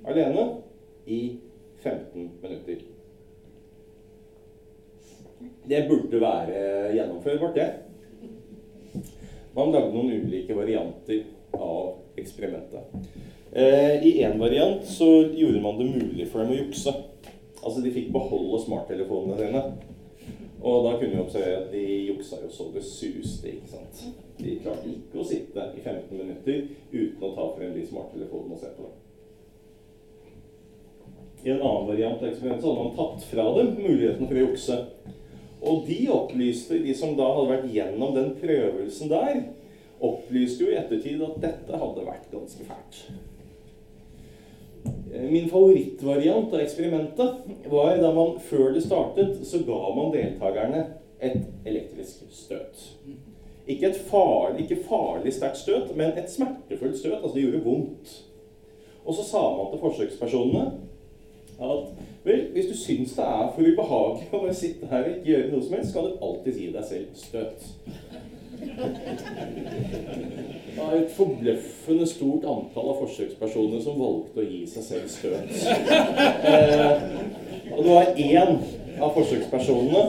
[0.10, 0.48] alene
[1.06, 1.22] i
[1.84, 2.82] 15 minutter.
[5.70, 6.58] Det burde være
[6.96, 7.70] gjennomførbart, det.
[9.56, 11.24] Man lagde noen ulike varianter
[11.58, 13.08] av eksperimentet.
[13.52, 16.94] Eh, I én variant så gjorde man det mulig for dem å jukse.
[17.62, 19.64] Altså de fikk beholde smarttelefonene sine.
[20.62, 23.50] Og da kunne vi observere at de juksa jo så det suste.
[23.50, 24.04] ikke sant?
[24.38, 28.62] De klarte ikke å sitte i 15 minutter uten å ta frem de smarttelefonene og
[28.62, 28.98] se på dem.
[31.42, 34.78] I en annen variant av eksperimentet hadde man tatt fra dem muligheten for å jukse.
[35.62, 39.44] Og de opplyste, de som da hadde vært gjennom den prøvelsen der,
[40.02, 43.04] opplyste jo i ettertid at dette hadde vært ganske fælt.
[45.30, 50.86] Min favorittvariant av eksperimentet var da man før det startet, så ga man deltakerne
[51.22, 52.88] et elektrisk støt.
[53.70, 57.20] Ikke et farlig, ikke farlig sterkt støt, men et smertefullt støt.
[57.20, 58.16] Altså det gjorde vondt.
[59.06, 60.66] Og så sa man til forsøkspersonene
[61.62, 61.84] at
[62.24, 65.52] vel, hvis du syns det er for ubehagelig å bare sitte her og ikke gjøre
[65.52, 67.60] noe som helst, skal du alltid gi deg selv støt.
[70.72, 75.50] Det er et forbløffende stort antall av forsøkspersoner som valgte å gi seg selv støt.
[76.52, 76.94] Eh,
[77.72, 78.54] og det var én
[79.02, 80.02] av forsøkspersonene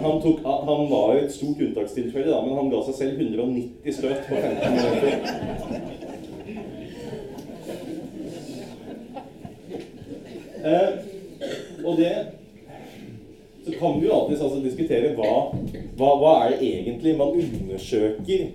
[0.00, 4.22] han, tok, han var et stort unntakstilfelle, da, men han ga seg selv 190 støt
[4.28, 6.09] på 15 minutter.
[10.64, 12.26] Eh, og det
[13.64, 15.32] Så kan vi jo alltid altså, diskutere hva,
[15.96, 18.46] hva, hva er det egentlig man undersøker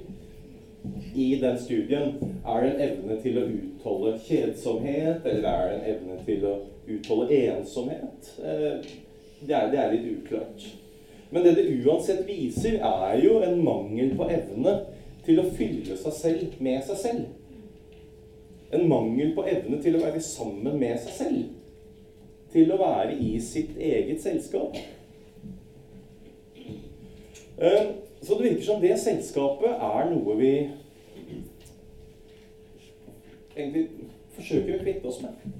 [1.15, 2.15] i den studien.
[2.45, 6.55] Er det en evne til å utholde kjedsomhet, eller er det en evne til å
[6.95, 8.31] utholde ensomhet?
[8.41, 8.89] Eh,
[9.45, 10.67] det, er, det er litt uklart.
[11.29, 14.79] Men det det uansett viser, er jo en mangel på evne
[15.25, 17.25] til å fylle seg selv med seg selv.
[18.73, 21.54] En mangel på evne til å være sammen med seg selv
[22.55, 24.77] til å være i sitt eget selskap.
[27.57, 27.83] Eh,
[28.21, 30.53] så det virker som det selskapet er noe vi
[33.55, 33.85] egentlig
[34.35, 35.55] forsøker å kvitte oss med.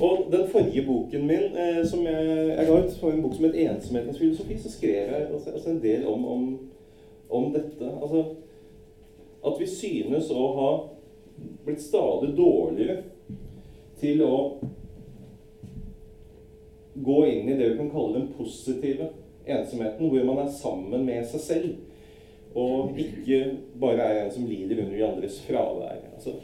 [0.00, 3.54] Og den forrige boken min eh, som jeg, jeg ga ut, en bok som het
[3.54, 6.58] 'Ensomhetens filosofi', så skrev jeg altså en del om, om,
[7.30, 7.92] om, dette.
[8.02, 8.24] Altså
[9.46, 10.70] at vi synes å ha
[11.64, 13.02] blitt stadig dårligere
[14.00, 14.34] til å
[16.94, 19.10] gå inn i det vi kan kalle den positive
[19.46, 21.74] ensomheten, hvor man er sammen med seg selv,
[22.54, 23.40] og ikke
[23.82, 26.04] bare er en som lider under de andres fravær.
[26.14, 26.36] Altså,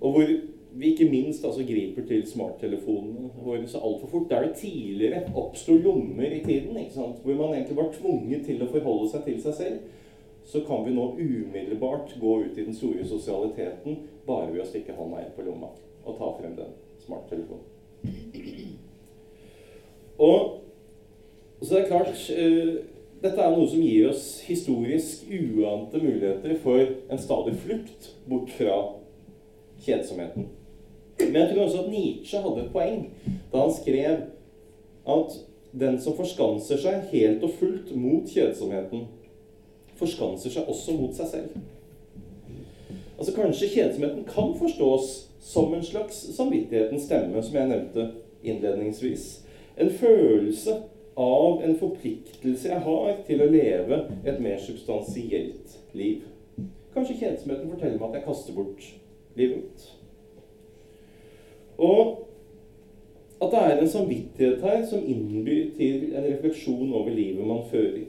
[0.00, 0.32] og hvor
[0.72, 4.28] vi ikke minst altså griper til smarttelefonene våre så altfor fort.
[4.30, 6.76] Der det tidligere oppsto lommer i tiden,
[7.22, 9.80] hvor man egentlig var tvunget til å forholde seg til seg selv,
[10.44, 14.96] så kan vi nå umiddelbart gå ut i den store sosialiteten bare ved å stikke
[14.96, 15.74] hånda inn på lomma
[16.04, 16.72] og ta frem den
[17.04, 17.79] smarttelefonen.
[20.20, 20.60] Og
[21.62, 22.74] så det er klart uh,
[23.20, 28.78] Dette er noe som gir oss historisk uante muligheter for en stadig flukt bort fra
[29.84, 30.46] kjedsomheten.
[31.20, 33.02] Men jeg tror også at Nietzsche hadde et poeng
[33.52, 34.22] da han skrev
[35.16, 35.36] at
[35.80, 39.04] den som forskanser seg helt og fullt mot kjedsomheten,
[40.00, 41.60] forskanser seg også mot seg selv.
[43.18, 45.12] Altså Kanskje kjedsomheten kan forstås
[45.44, 48.08] som en slags samvittighetens stemme, som jeg nevnte
[48.42, 49.28] innledningsvis.
[49.80, 50.74] En følelse
[51.16, 56.26] av en forpliktelse jeg har til å leve et mer substansielt liv.
[56.94, 58.86] Kanskje kjedsomheten forteller meg at jeg kaster bort
[59.38, 59.86] livet mitt.
[61.80, 62.26] Og
[63.40, 68.04] at det er en samvittighet her som innbyr til en refleksjon over livet man fører.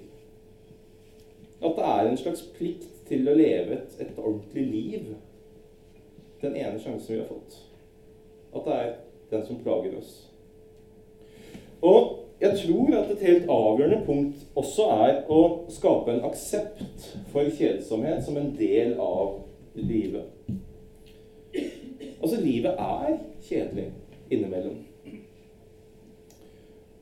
[1.62, 5.14] At det er en slags plikt til å leve et, et ordentlig liv.
[6.42, 7.62] Den ene sjansen vi har fått.
[8.56, 8.92] At det er
[9.32, 10.31] den som plager oss.
[11.82, 17.50] Og jeg tror at et helt avgjørende punkt også er å skape en aksept for
[17.58, 19.42] kjedsomhet som en del av
[19.78, 20.26] livet.
[22.22, 23.92] Altså, livet er kjedelig
[24.30, 24.80] innimellom.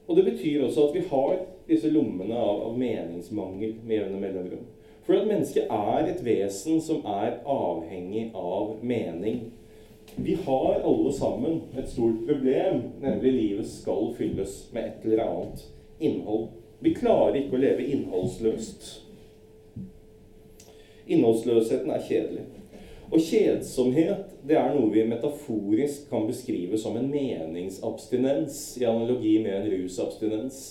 [0.08, 4.68] Og det betyr også at vi har disse lommene av, av meningsmangel med jevne mellomrom.
[5.06, 9.52] For at mennesket er et vesen som er avhengig av mening.
[10.16, 15.66] Vi har alle sammen et stort problem, nemlig livet skal fylles med et eller annet
[16.00, 16.48] innhold.
[16.80, 18.90] Vi klarer ikke å leve innholdsløst.
[21.10, 22.46] Innholdsløsheten er kjedelig.
[23.10, 29.56] Og kjedsomhet det er noe vi metaforisk kan beskrive som en meningsabstinens, i analogi med
[29.56, 30.62] en rusabstinens.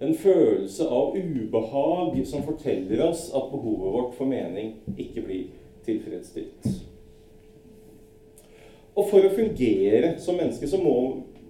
[0.00, 5.46] En følelse av ubehag som forteller oss at behovet vårt for mening ikke blir
[5.86, 6.93] tilfredsstilt.
[8.94, 10.94] Og for å fungere som menneske så må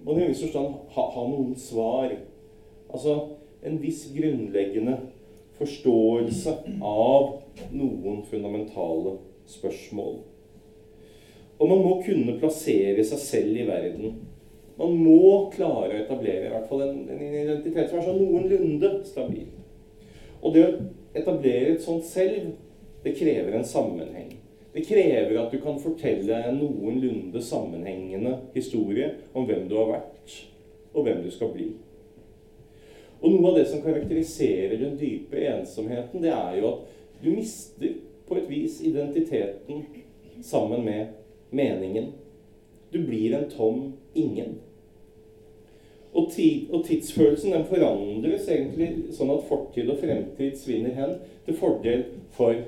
[0.05, 2.13] man i viss forstand ha, ha noen svar.
[2.89, 3.17] Altså
[3.65, 4.97] en viss grunnleggende
[5.59, 7.27] forståelse av
[7.73, 9.17] noen fundamentale
[9.49, 10.17] spørsmål.
[11.55, 14.17] Og man må kunne plassere seg selv i verden.
[14.75, 18.91] Man må klare å etablere i hvert fall en, en identitet som er sånn noenlunde
[19.07, 19.47] stabil.
[20.41, 20.73] Og det å
[21.15, 22.51] etablere et sånt selv,
[23.05, 24.33] det krever en sammenheng.
[24.75, 30.33] Det krever at du kan fortelle en noenlunde sammenhengende historie om hvem du har vært,
[30.91, 31.69] og hvem du skal bli.
[33.21, 37.93] Og noe av det som karakteriserer den dype ensomheten, det er jo at du mister
[38.27, 39.85] på et vis identiteten
[40.43, 41.15] sammen med
[41.55, 42.11] meningen.
[42.91, 43.79] Du blir en tom
[44.11, 44.57] ingen.
[46.11, 51.17] Og, tid, og tidsfølelsen den forandres egentlig sånn at fortid og fremtid svinner hen
[51.47, 52.05] til fordel
[52.35, 52.59] for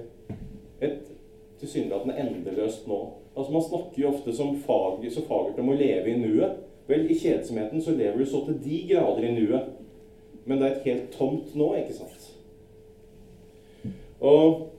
[0.79, 1.16] et
[1.59, 2.99] tilsynelatende endeløst nå.
[3.37, 6.63] Altså Man snakker jo ofte som fag, så fagert om å leve i nuet.
[6.87, 9.69] Vel, i kjedsomheten så lever du så til de grader i nuet.
[10.45, 12.33] Men det er et helt tomt nå, ikke sant?
[14.23, 14.69] Og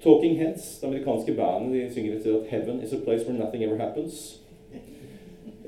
[0.00, 3.64] Talking Heads, det amerikanske bandet, de synger et at 'Heaven is a place where nothing
[3.64, 4.40] ever happens'.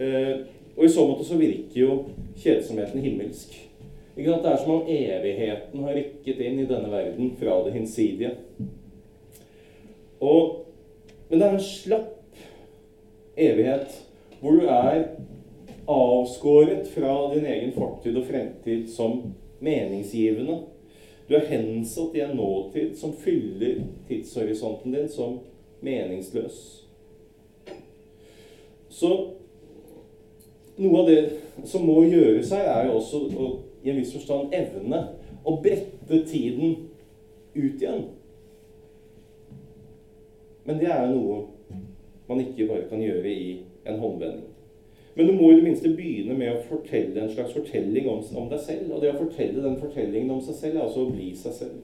[0.01, 0.39] Eh,
[0.77, 2.05] og i så måte så virker jo
[2.37, 3.69] kjedsomheten himmelsk.
[4.17, 4.43] Ikke sant?
[4.43, 8.31] Det er som om evigheten har rykket inn i denne verden fra det hinsidige.
[10.23, 10.67] Og,
[11.29, 12.43] men det er en slapp
[13.37, 13.95] evighet
[14.41, 15.07] hvor du er
[15.91, 20.61] avskåret fra din egen fortid og fremtid som meningsgivende
[21.33, 25.39] du er hensatt i en nåtid som fyller tidshorisonten din som
[25.81, 26.59] meningsløs.
[28.93, 29.11] Så
[30.77, 31.21] noe av det
[31.65, 33.53] som må gjøres her, er jo også å
[33.83, 35.01] i en viss forstand evne
[35.43, 36.77] å brette tiden
[37.55, 38.05] ut igjen.
[40.65, 41.81] Men det er jo noe
[42.29, 43.47] man ikke bare kan gjøre i
[43.87, 44.51] en håndvending.
[45.15, 48.47] Men du må i det minste begynne med å fortelle en slags fortelling om, om,
[48.49, 48.93] deg selv.
[48.95, 51.83] Og det å fortelle den fortellingen om seg selv er altså å bli seg selv.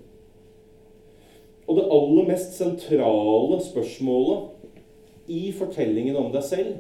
[1.69, 6.79] Og det aller mest sentrale spørsmålet i fortellingen om deg selv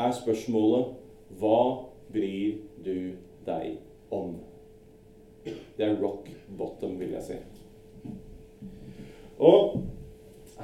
[0.00, 0.96] er spørsmålet
[1.38, 1.60] Hva
[2.10, 3.12] bryr du
[3.46, 3.76] deg
[4.10, 4.34] om?
[5.44, 6.26] Det er rock
[6.58, 7.38] bottom, vil jeg si.
[9.38, 9.78] Og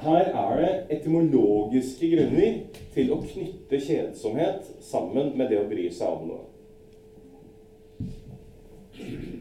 [0.03, 2.59] her er det etymologiske grunner
[2.93, 6.45] til å knytte kjedsomhet sammen med det å bry seg om noe.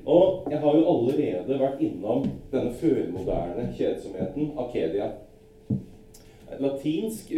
[0.07, 5.11] Og jeg har jo allerede vært innom denne førmoderne kjedsomheten, akedia.
[6.63, 7.33] Latinsk,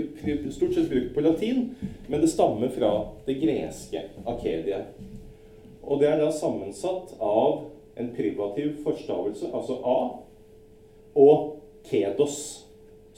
[0.52, 1.70] stort sett brukt på latin,
[2.08, 2.92] men det stammer fra
[3.26, 4.82] det greske akedia.
[5.82, 9.98] Og det er da sammensatt av en privativ forstavelse, altså A,
[11.18, 11.54] og
[11.88, 12.67] kedos,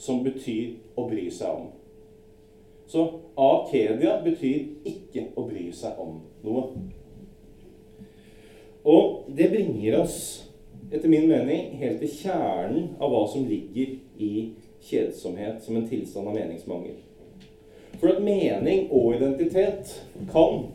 [0.01, 1.67] som betyr å bry seg om.
[2.89, 3.03] Så
[3.39, 6.63] akedia betyr ikke å bry seg om noe.
[8.81, 10.17] Og det bringer oss,
[10.89, 14.31] etter min mening, helt til kjernen av hva som ligger i
[14.81, 16.97] kjedsomhet som en tilstand av meningsmangel.
[18.01, 19.93] For at mening og identitet
[20.33, 20.65] kan,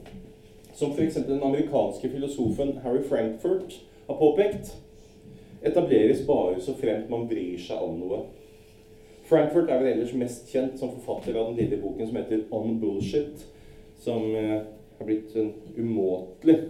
[0.76, 1.18] som f.eks.
[1.26, 4.76] den amerikanske filosofen Harry Frankfurt har påpekt,
[5.66, 8.22] etableres bare så fremt man bryr seg om noe.
[9.26, 12.76] Frankfurt er vel ellers mest kjent som forfatter av den lille boken som heter On
[12.80, 13.46] Bullshit,
[13.98, 14.60] som eh,
[14.98, 16.60] har blitt en umåtelig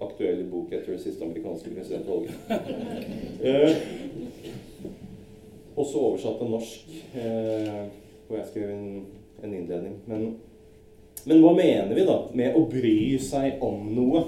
[0.00, 2.32] aktuell bok etter det siste amerikanske presidentvalget.
[3.44, 3.76] eh,
[5.76, 7.82] også oversatt til norsk, eh,
[8.26, 9.06] hvor jeg skrev en,
[9.44, 10.00] en innledning.
[10.08, 10.26] Men,
[11.26, 14.24] men hva mener vi da med å bry seg om noe?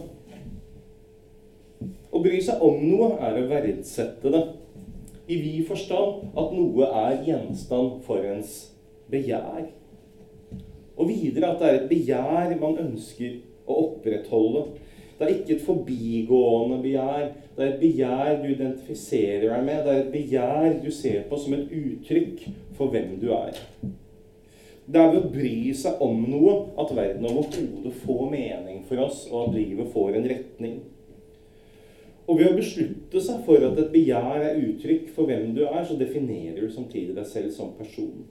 [2.12, 4.42] Å bry seg om noe er å verdsette det.
[5.32, 8.56] I vid forstand at noe er gjenstand for ens
[9.12, 9.70] begjær.
[10.98, 14.66] Og videre at det er et begjær man ønsker å opprettholde.
[15.16, 17.26] Det er ikke et forbigående begjær.
[17.56, 19.82] Det er et begjær du identifiserer deg med.
[19.86, 23.60] Det er et begjær du ser på som et uttrykk for hvem du er.
[24.82, 29.28] Det er ved å bry seg om noe at verden overhodet får mening for oss,
[29.30, 30.80] og at livet får en retning.
[32.30, 35.82] Og ved å beslutte seg for at et begjær er uttrykk for hvem du er,
[35.86, 38.22] så definerer du samtidig deg selv som person.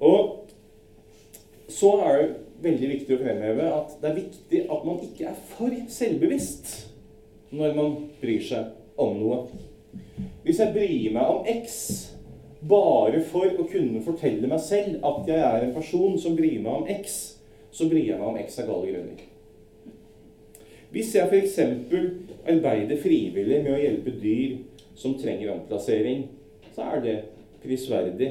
[0.00, 0.50] Og
[1.70, 2.30] så er det
[2.64, 6.72] veldig viktig å fremheve at det er viktig at man ikke er for selvbevisst
[7.56, 9.42] når man bryr seg om noe.
[10.44, 11.76] Hvis jeg bryr meg om X
[12.60, 16.72] bare for å kunne fortelle meg selv at jeg er en person som bryr meg
[16.82, 17.20] om X,
[17.72, 19.29] så bryr jeg meg om X av gale grunner.
[20.90, 21.58] Hvis jeg f.eks.
[22.50, 24.56] arbeider frivillig med å hjelpe dyr
[24.98, 26.24] som trenger omplassering,
[26.74, 27.16] så er det
[27.62, 28.30] prisverdig.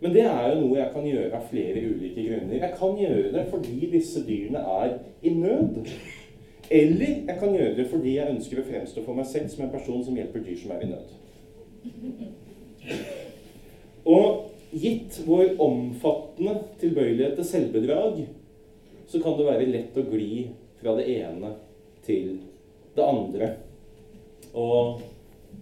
[0.00, 2.60] Men det er jo noe jeg kan gjøre av flere ulike grunner.
[2.60, 5.80] Jeg kan gjøre det fordi disse dyrene er i nød.
[6.70, 9.72] Eller jeg kan gjøre det fordi jeg ønsker å fremstå for meg selv som en
[9.72, 11.06] person som hjelper dyr som er i nød.
[14.08, 18.26] Og gitt vår omfattende tilbøyelighet til selvbedrag,
[19.08, 21.54] så kan det være lett å gli fra det ene
[22.06, 22.36] til
[22.96, 23.50] det andre.
[24.54, 25.00] Og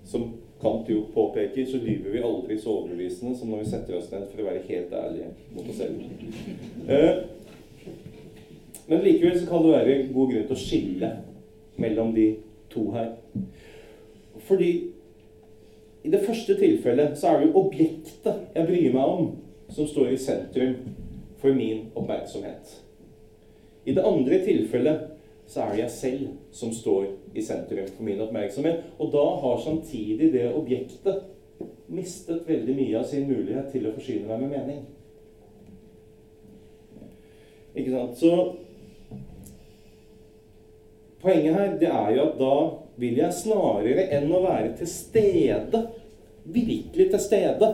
[0.04, 4.08] som Kant jo påpeker, så lyver vi aldri så overbevisende som når vi setter oss
[4.08, 5.98] ned for å være helt ærlige mot oss selv.
[6.88, 7.18] Eh,
[8.86, 11.10] men likevel så kan det være god grunn til å skille
[11.76, 12.26] mellom de
[12.72, 13.12] to her.
[14.48, 14.70] Fordi
[16.06, 19.30] i det første tilfellet så er det jo objektet jeg bryr meg om,
[19.68, 20.76] som står i sentrum
[21.42, 22.78] for min oppmerksomhet.
[23.86, 25.12] I det andre tilfellet
[25.46, 27.06] så er det jeg selv som står
[27.38, 28.82] i sentrum for min oppmerksomhet.
[28.98, 31.22] Og da har samtidig det objektet
[31.86, 34.80] mistet veldig mye av sin mulighet til å forsyne meg med mening.
[37.76, 38.18] Ikke sant?
[38.18, 38.32] Så
[41.22, 42.56] poenget her det er jo at da
[42.98, 45.84] vil jeg snarere enn å være til stede,
[46.42, 47.70] virkelig til stede,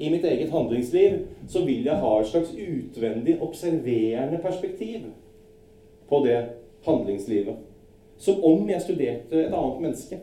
[0.00, 5.10] i mitt eget handlingsliv, så vil jeg ha et slags utvendig observerende perspektiv
[6.08, 6.38] på det
[6.86, 7.56] handlingslivet.
[8.18, 10.20] Som om jeg studerte et annet menneske.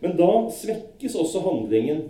[0.00, 2.02] Men da svekkes også handlingen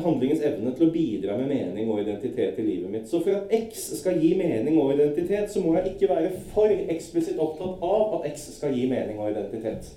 [0.00, 3.08] handlingens evne til å bidra med mening og identitet i livet mitt.
[3.08, 6.72] Så for at X skal gi mening og identitet, så må jeg ikke være for
[6.72, 9.92] eksplisitt opptatt av at X skal gi mening og identitet.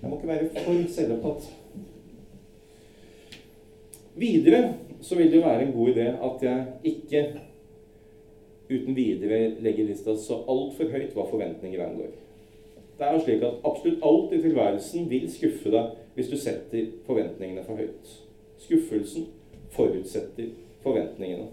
[0.00, 1.52] Jeg må ikke være for selvopptatt.
[4.16, 7.24] Videre så vil det være en god idé at jeg ikke
[8.70, 12.12] uten videre legger lista så altfor høyt hva forventninger angår.
[12.98, 16.92] Det er jo slik at absolutt alt i tilværelsen vil skuffe deg hvis du setter
[17.06, 18.14] forventningene for høyt.
[18.62, 19.26] Skuffelsen
[19.74, 21.50] forutsetter forventningene.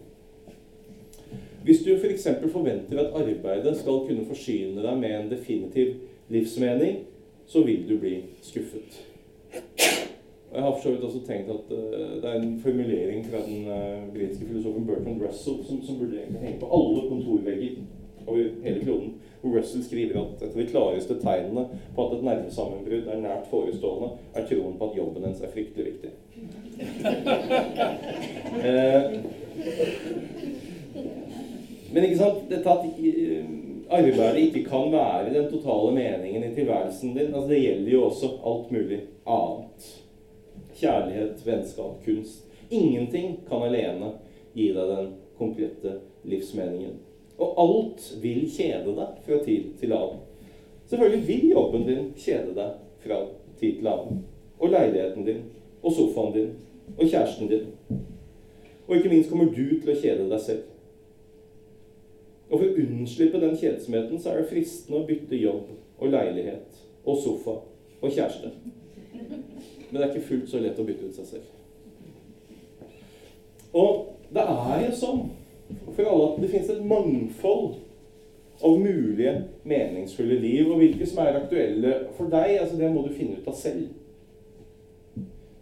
[1.64, 2.28] Hvis du f.eks.
[2.42, 5.94] For forventer at arbeidet skal kunne forsyne deg med en definitiv
[6.30, 7.04] livsmening,
[7.48, 9.02] så vil du bli skuffet.
[10.52, 11.78] Og Jeg har for så vidt også tenkt at uh,
[12.22, 16.60] det er en formulering fra den uh, britiske filosofen Bertrand Russell som, som burde henge
[16.60, 17.72] på alle kontorvegger
[18.28, 19.14] over hele kloden.
[19.42, 21.64] Hvor Russell skriver at et av de klareste tegnene
[21.96, 25.86] på at et nervesammenbrudd er nært forestående, er troen på at jobben hennes er fryktelig
[25.86, 26.12] viktig.
[28.68, 29.04] uh,
[31.94, 33.48] Men ikke sant, dette at eh,
[33.92, 38.30] arbeidet ikke kan være den totale meningen i tilværelsen din, altså det gjelder jo også
[38.52, 39.90] alt mulig annet.
[40.82, 42.48] Kjærlighet, vennskap, kunst.
[42.70, 44.16] Ingenting kan alene
[44.56, 46.96] gi deg den komplette livsmeningen.
[47.38, 50.24] Og alt vil kjede deg fra tid til annen.
[50.90, 52.74] Selvfølgelig vil jobben din kjede deg
[53.06, 53.22] fra
[53.60, 54.24] tid til annen.
[54.60, 55.46] Og leiligheten din,
[55.84, 56.52] og sofaen din,
[56.98, 57.70] og kjæresten din.
[58.88, 60.68] Og ikke minst kommer du til å kjede deg selv.
[62.52, 65.70] Og for å unnslippe den kjedsomheten så er det fristende å bytte jobb
[66.02, 67.62] og leilighet og sofa
[68.02, 68.52] og kjæreste.
[69.92, 71.48] Men det er ikke fullt så lett å bytte ut seg selv.
[73.76, 75.24] Og det er jo sånn
[75.96, 77.80] for alle at det finnes et mangfold
[78.62, 79.34] av mulige
[79.68, 80.68] meningsfulle liv.
[80.70, 83.90] Og hvilke som er aktuelle for deg, altså det må du finne ut av selv.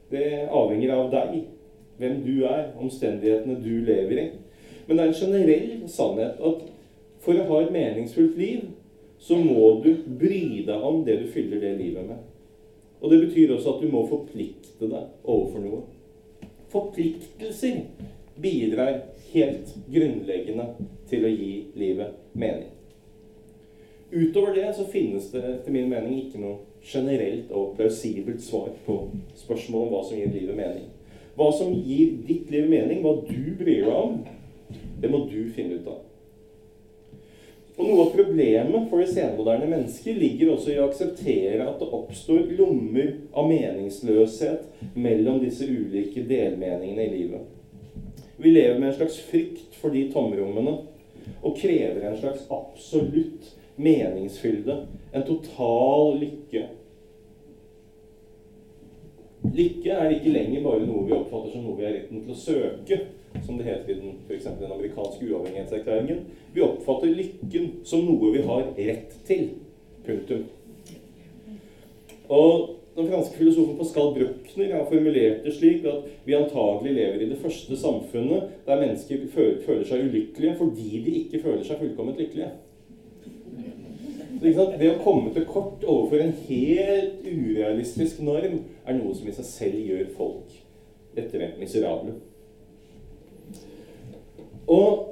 [0.10, 1.42] Det avhenger av deg,
[2.00, 4.28] hvem du er, omstendighetene du lever i.
[4.88, 6.66] Men det er en generell sannhet at
[7.22, 8.70] for å ha et meningsfullt liv,
[9.20, 12.22] så må du bry deg om det du fyller det livet med.
[13.00, 15.84] Og det betyr også at du må forplikte deg overfor noe.
[16.70, 17.86] Forpliktelser
[18.40, 19.00] bidrar
[19.32, 20.68] helt grunnleggende
[21.10, 22.70] til å gi livet mening.
[24.10, 28.98] Utover det så finnes det etter min mening ikke noe generelt og plausibelt svar på
[29.38, 30.88] spørsmålet om hva som gir livet mening.
[31.38, 34.18] Hva som gir ditt liv mening, hva du bryr deg om,
[35.00, 36.02] det må du finne ut av.
[37.80, 41.88] Og Noe av problemet for det senmoderne mennesket ligger også i å akseptere at det
[41.96, 47.46] oppstår lommer av meningsløshet mellom disse ulike delmeningene i livet.
[48.36, 50.76] Vi lever med en slags frykt for de tomrommene
[51.40, 53.48] og krever en slags absolutt
[53.80, 54.76] meningsfylde,
[55.16, 56.66] en total lykke.
[59.56, 62.42] Lykke er ikke lenger bare noe vi oppfatter som noe vi har retten til å
[62.44, 63.00] søke,
[63.46, 66.26] som det heter i den, for den amerikanske uavhengighetserklæringen.
[66.54, 69.50] Vi oppfatter lykken som noe vi har rett til.
[70.06, 70.46] Punktum.
[72.30, 77.30] Og den franske filosofen Pascal Bruckner har formulert det slik at vi antagelig lever i
[77.30, 82.52] det første samfunnet der mennesker føler seg ulykkelige fordi de ikke føler seg fullkomment lykkelige.
[84.40, 89.48] Det å komme til kort overfor en helt urealistisk norm er noe som i seg
[89.48, 90.60] selv gjør folk
[91.18, 92.14] lettere miserable.
[94.70, 95.06] Og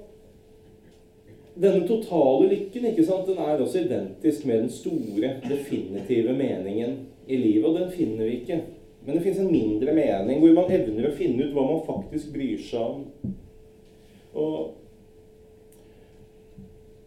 [1.57, 7.39] denne totale lykken ikke sant, den er også identisk med den store, definitive meningen i
[7.41, 7.65] livet.
[7.65, 8.61] Og den finner vi ikke.
[9.05, 12.33] Men det fins en mindre mening hvor man evner å finne ut hva man faktisk
[12.35, 13.33] bryr seg om.
[14.37, 14.73] Og,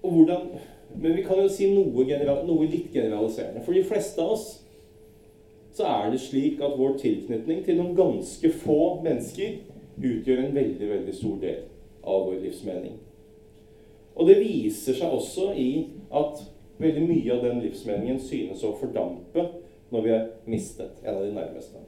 [0.02, 0.50] og hvordan
[0.90, 2.04] men vi kan jo si noe,
[2.48, 3.62] noe, litt generaliserende.
[3.62, 4.46] For de fleste av oss
[5.76, 9.60] så er det slik at vår tilknytning til noen ganske få mennesker
[10.00, 11.60] utgjør en veldig, veldig stor del
[12.02, 12.98] av vår livsmening.
[14.16, 15.70] Og det viser seg også i
[16.16, 16.42] at
[16.80, 19.46] veldig mye av den livsmeningen synes å fordampe
[19.90, 21.82] når vi har mistet en av de nærmeste.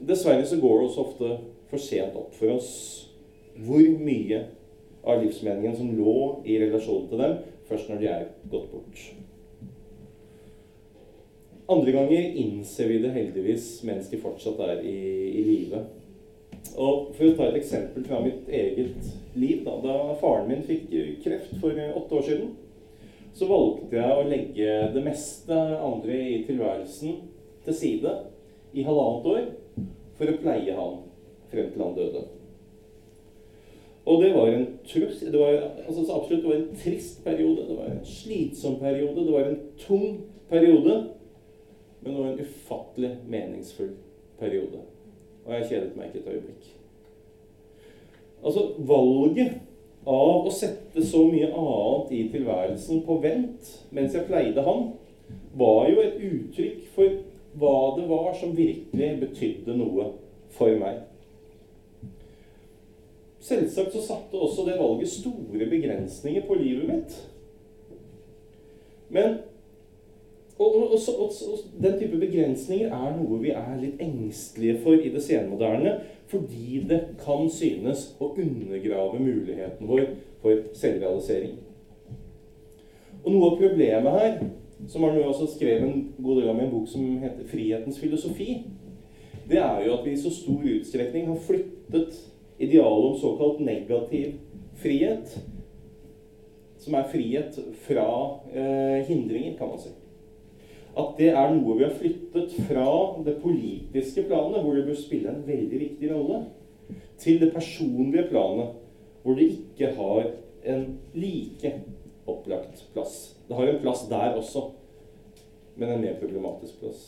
[0.00, 1.32] Dessverre så går det også ofte
[1.70, 2.72] for sent opp for oss
[3.60, 4.44] hvor mye
[5.04, 6.14] av livsmeningen som lå
[6.48, 7.36] i relasjonen til dem,
[7.68, 9.02] først når de er gått bort.
[11.70, 14.96] Andre ganger innser vi det heldigvis mens de fortsatt er i,
[15.38, 15.84] i live.
[16.78, 19.62] Og For å ta et eksempel fra mitt eget liv.
[19.66, 20.90] Da, da faren min fikk
[21.24, 22.50] kreft for åtte år siden,
[23.34, 27.20] så valgte jeg å legge det meste andre i tilværelsen
[27.64, 28.16] til side
[28.74, 29.48] i halvannet år
[30.18, 31.00] for å pleie han
[31.50, 32.26] frem til han døde.
[34.10, 37.66] Og det var en trus, det var, altså, absolutt, det var en trist periode.
[37.68, 39.26] Det var en slitsom periode.
[39.26, 40.96] Det var en tung periode.
[42.00, 43.92] Men det var en ufattelig meningsfull
[44.38, 44.80] periode.
[45.46, 46.70] Og jeg kjedet meg ikke et øyeblikk.
[48.44, 49.58] Altså, valget
[50.08, 54.92] av å sette så mye annet i tilværelsen på vent mens jeg pleide han,
[55.54, 57.20] var jo et uttrykk for
[57.60, 60.12] hva det var som virkelig betydde noe
[60.54, 61.02] for meg.
[63.40, 67.14] Selvsagt så satte også det valget store begrensninger på livet mitt.
[69.10, 69.40] Men
[70.60, 75.12] og, og, og, og, den type begrensninger er noe vi er litt engstelige for i
[75.12, 75.94] det senmoderne,
[76.28, 80.02] fordi det kan synes å undergrave muligheten vår
[80.42, 81.54] for selvrealisering.
[83.24, 84.36] Og noe av problemet her,
[84.88, 88.62] som Arne også skrev en god del om i en bok som heter 'Frihetens filosofi',
[89.48, 92.20] det er jo at vi i så stor utstrekning har flyttet
[92.58, 94.36] idealet om såkalt negativ
[94.76, 95.40] frihet,
[96.78, 99.88] som er frihet fra eh, hindringer, kan man si.
[100.98, 102.86] At det er noe vi har flyttet fra
[103.26, 106.40] det politiske planet, hvor det bør spille en veldig viktig rolle,
[107.20, 108.72] til det personlige planet,
[109.22, 110.32] hvor det ikke har
[110.70, 111.74] en like
[112.26, 113.36] opplagt plass.
[113.48, 114.66] Det har en plass der også,
[115.76, 117.06] men en mer problematisk plass.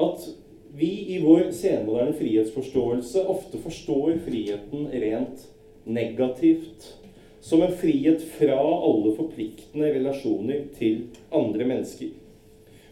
[0.00, 0.28] At
[0.72, 5.46] vi i vår senmoderne frihetsforståelse ofte forstår friheten rent
[5.84, 6.94] negativt.
[7.42, 12.12] Som en frihet fra alle forpliktende relasjoner til andre mennesker.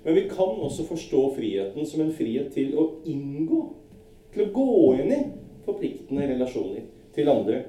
[0.02, 3.60] Men vi kan også forstå friheten som en frihet til å inngå,
[4.32, 4.68] til å gå
[5.02, 5.20] inn i
[5.66, 7.64] forpliktende relasjoner til andre.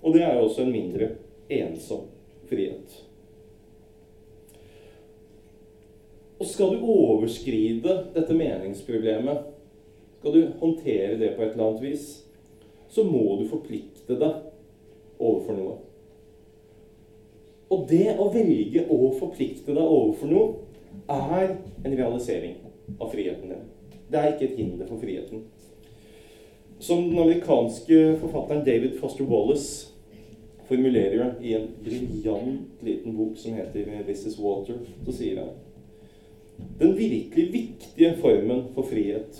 [0.00, 1.10] Og det er jo også en mindre
[1.52, 2.06] ensom
[2.48, 2.96] frihet.
[6.38, 9.42] Og skal du overskride dette meningsproblemet,
[10.18, 12.06] skal du håndtere det på et eller annet vis,
[12.88, 15.74] så må du forplikte deg overfor noe.
[17.68, 20.67] Og det å velge å forplikte deg overfor noe,
[21.08, 21.54] er
[21.84, 22.56] en realisering
[23.00, 23.68] av friheten din.
[24.08, 25.44] Det er ikke et hinder for friheten.
[26.78, 29.88] Som den amerikanske forfatteren David Foster Wallace
[30.68, 35.48] formulerer det i en briljant liten bok som heter 'This Is Water', så sier han
[36.78, 39.38] den virkelig viktige formen for frihet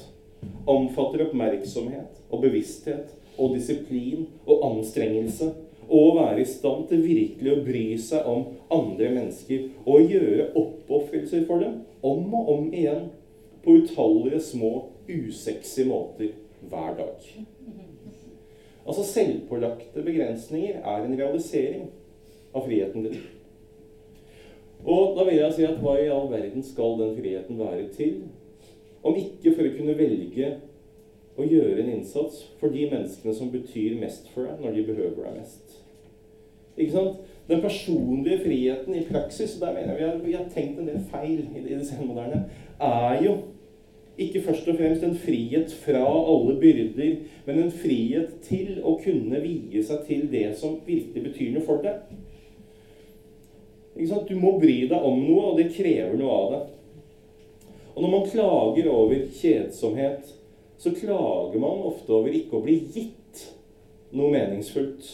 [0.66, 5.52] omfatter oppmerksomhet og bevissthet og disiplin og anstrengelse
[5.88, 11.46] og være i stand til virkelig å bry seg om andre mennesker og gjøre oppofrelser
[11.48, 13.08] for dem om og om igjen
[13.64, 14.72] på utallige små,
[15.08, 16.34] usexy måter
[16.68, 17.30] hver dag.
[18.88, 21.88] Altså Selvpålagte begrensninger er en realisering
[22.54, 23.18] av friheten din.
[24.86, 28.22] Og da vil jeg si at hva i all verden skal den friheten være til?
[29.02, 30.52] Om ikke for å kunne velge
[31.38, 35.28] å gjøre en innsats for de menneskene som betyr mest for deg når de behøver
[35.28, 35.76] deg mest.
[36.78, 37.20] Ikke sant?
[37.48, 40.90] Den personlige friheten i praksis, og der mener jeg vi har, vi har tenkt en
[40.90, 42.42] del feil i det, i det senmoderne,
[42.84, 43.36] er jo
[44.18, 47.16] ikke først og fremst en frihet fra alle byrder,
[47.46, 51.84] men en frihet til å kunne vie seg til det som virkelig betyr noe for
[51.86, 52.02] deg.
[54.28, 56.74] Du må bry deg om noe, og det krever noe av deg.
[57.94, 60.34] Og når man klager over kjedsomhet,
[60.78, 63.42] så klager man ofte over ikke å bli gitt
[64.14, 65.08] noe meningsfullt.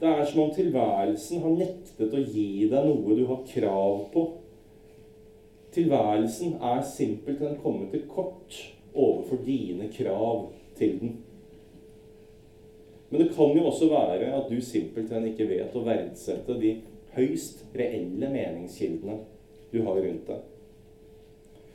[0.00, 4.24] Det er som om tilværelsen har nektet å gi deg noe du har krav på.
[5.74, 8.58] Tilværelsen er simpelthen kommet til kort
[8.94, 10.48] overfor dine krav
[10.78, 11.14] til den.
[13.10, 16.78] Men det kan jo også være at du simpelthen ikke vet å verdsette de
[17.14, 19.20] høyst reelle meningskildene
[19.70, 20.53] du har rundt deg.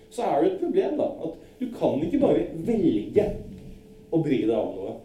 [0.09, 3.25] Så er det et problem da, at du kan ikke bare velge
[4.09, 4.95] å bry deg om noe.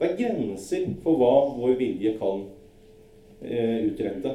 [0.00, 2.46] Det er grenser for hva vår vilje kan
[3.42, 4.32] eh, utrette.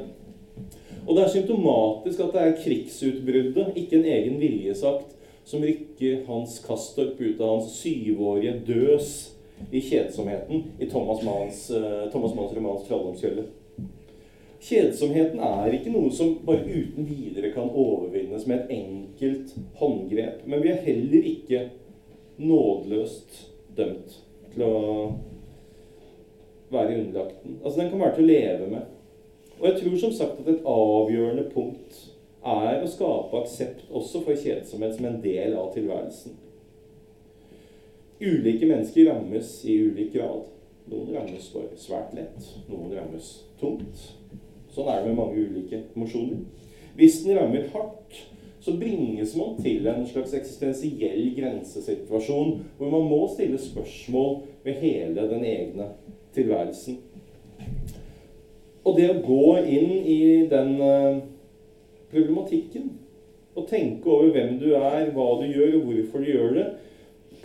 [1.06, 5.14] Og det er symptomatisk at det er krigsutbruddet, ikke en egen viljesakt,
[5.46, 9.12] som rykker Hans Kastorp ut av hans syvårige døs
[9.70, 13.65] i kjedsomheten i Thomas Manns, eh, Thomas Manns romans 'Trolldomskjøllet'.
[14.66, 20.42] Kjedsomheten er ikke noe som bare uten videre kan overvinnes med et enkelt håndgrep.
[20.50, 21.62] Men vi er heller ikke
[22.42, 23.38] nådeløst
[23.78, 24.16] dømt
[24.56, 24.80] til å
[26.74, 27.60] være underlagt den.
[27.62, 28.90] Altså, den kan være til å leve med.
[29.60, 32.02] Og jeg tror som sagt at et avgjørende punkt
[32.46, 36.36] er å skape aksept også for kjedsomhet som en del av tilværelsen.
[38.20, 40.50] Ulike mennesker rammes i ulik grad.
[40.90, 41.48] Noen rammes
[41.82, 44.10] svært lett, noen rammes tungt.
[44.76, 46.42] Sånn er det med mange ulike emosjoner.
[47.00, 48.18] Hvis den rammer hardt,
[48.66, 55.28] så bringes man til en slags eksistensiell grensesituasjon hvor man må stille spørsmål ved hele
[55.30, 55.92] den egne
[56.36, 56.98] tilværelsen.
[58.86, 60.20] Og det å gå inn i
[60.50, 61.22] den uh,
[62.12, 62.90] problematikken
[63.56, 66.66] og tenke over hvem du er, hva du gjør, og hvorfor du gjør det,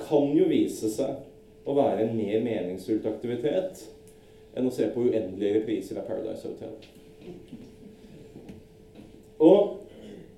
[0.00, 3.84] kan jo vise seg å være en mer meningsfullt aktivitet
[4.56, 6.74] enn å se på uendelige repriser av Paradise Hotel.
[9.40, 9.76] Og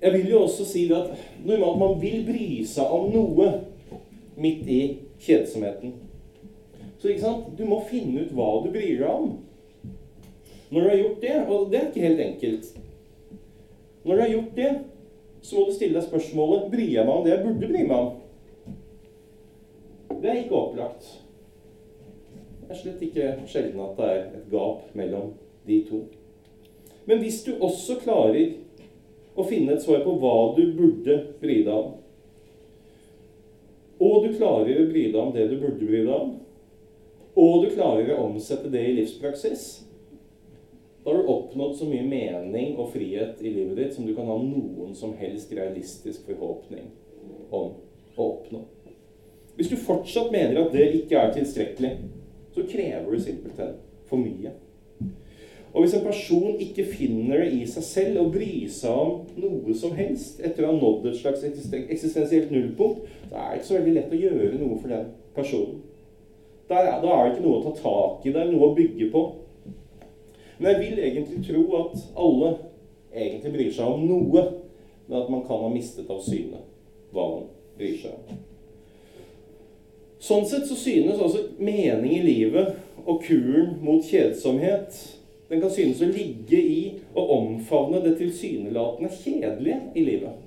[0.01, 1.13] jeg vil jo også si at
[1.45, 3.49] normalt man vil bry seg om noe
[4.35, 4.81] midt i
[5.23, 5.93] kjedsomheten.
[6.99, 7.51] Så ikke sant?
[7.57, 9.29] du må finne ut hva du bryr deg om.
[10.71, 12.69] Når du har gjort det, og det er ikke helt enkelt
[14.03, 14.71] Når du har gjort det,
[15.41, 17.97] så må du stille deg spørsmålet bryr jeg meg om det jeg burde bry meg
[17.97, 18.09] om.
[20.23, 21.07] Det er ikke opplagt.
[22.63, 25.33] Det er slett ikke sjelden at det er et gap mellom
[25.67, 25.99] de to.
[27.05, 28.53] Men hvis du også klarer
[29.35, 31.95] å finne et svar på hva du burde bry deg om,
[34.03, 36.35] og du klarer å bry deg om det du burde bry deg om,
[37.33, 39.65] og du klarer å omsette det i livspraksis,
[41.03, 44.29] da har du oppnådd så mye mening og frihet i livet ditt som du kan
[44.29, 46.85] ha noen som helst realistisk forhåpning
[47.51, 47.73] om
[48.15, 48.61] å oppnå.
[49.57, 51.91] Hvis du fortsatt mener at det ikke er tilstrekkelig,
[52.55, 53.75] så krever du simpelthen
[54.07, 54.53] for mye.
[55.73, 59.73] Og hvis en person ikke finner det i seg selv å bry seg om noe
[59.77, 63.79] som helst etter å ha nådd et slags eksistensielt nullpunkt, så er det ikke så
[63.79, 65.79] veldig lett å gjøre noe for den personen.
[66.69, 69.23] Da er, det ikke noe å ta tak i, det er noe å bygge på.
[70.59, 72.53] Men jeg vil egentlig tro at alle
[73.09, 74.45] egentlig bryr seg om noe,
[75.07, 76.61] men at man kan ha mistet av syne
[77.13, 78.41] hva man bryr seg om.
[80.23, 84.95] Sånn sett så synes altså mening i livet og kuren mot kjedsomhet
[85.53, 86.79] den kan synes å ligge i
[87.13, 90.39] å omfavne det tilsynelatende kjedelige i livet.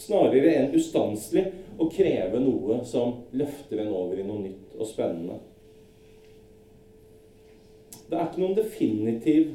[0.00, 1.44] Snarere enn ustanselig
[1.78, 5.38] å kreve noe som løfter en over i noe nytt og spennende.
[8.10, 9.54] Det er ikke noen definitiv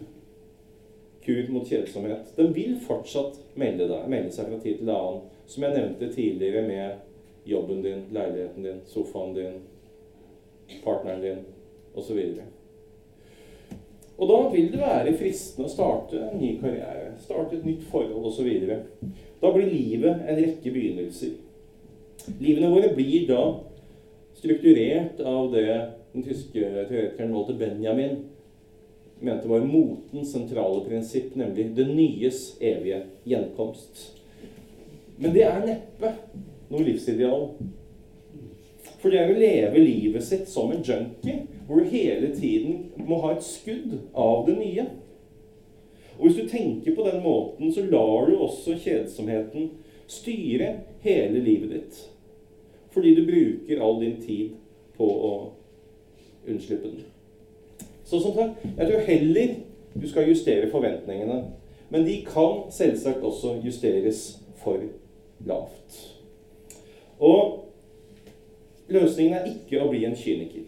[1.26, 2.32] kur mot kjedsomhet.
[2.39, 6.63] Den vil fortsatt melde, deg, melde seg fra tid til annen, som jeg nevnte tidligere
[6.72, 9.63] med jobben din, leiligheten din, sofaen din,
[10.86, 11.49] partneren din
[11.99, 12.22] osv.
[14.16, 18.30] Og da vil det være fristende å starte en ny karriere, starte et nytt forhold
[18.30, 18.47] osv.
[19.41, 21.36] Da blir livet en rekke begynnelser.
[22.39, 23.41] Livene våre blir da
[24.36, 25.68] strukturert av det
[26.16, 26.55] den tyske
[26.88, 28.24] teoretikeren Walter Benjamin
[29.20, 34.11] mente var motens sentrale prinsipp, nemlig det nyes evige gjenkomst.
[35.18, 36.11] Men det er neppe
[36.72, 37.49] noe livsideal.
[39.01, 43.20] For det er å leve livet sitt som en junkie, hvor du hele tiden må
[43.22, 44.86] ha et skudd av det nye.
[46.18, 49.72] Og hvis du tenker på den måten, så lar du også kjedsomheten
[50.07, 51.99] styre hele livet ditt.
[52.93, 54.55] Fordi du bruker all din tid
[54.95, 55.34] på å
[56.47, 57.03] unnslippe den.
[58.05, 59.55] Så som sagt, jeg tror heller
[59.95, 61.43] du skal justere forventningene.
[61.89, 64.82] Men de kan selvsagt også justeres for
[65.45, 65.99] lavt.
[67.20, 67.66] Og
[68.88, 70.66] Løsningen er ikke å bli en kyniker.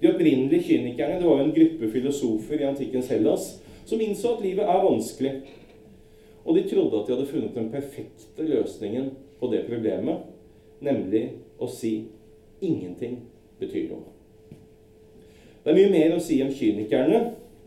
[0.00, 3.48] De opprinnelige kynikerne det var jo en gruppe filosofer i antikkens Hellas
[3.84, 5.32] som innså at livet er vanskelig.
[6.44, 10.22] Og de trodde at de hadde funnet den perfekte løsningen på det problemet,
[10.80, 11.24] nemlig
[11.58, 11.92] å si
[12.60, 13.18] ingenting
[13.58, 14.14] betyr noe.
[15.64, 17.18] Det er mye mer å si om kynikerne,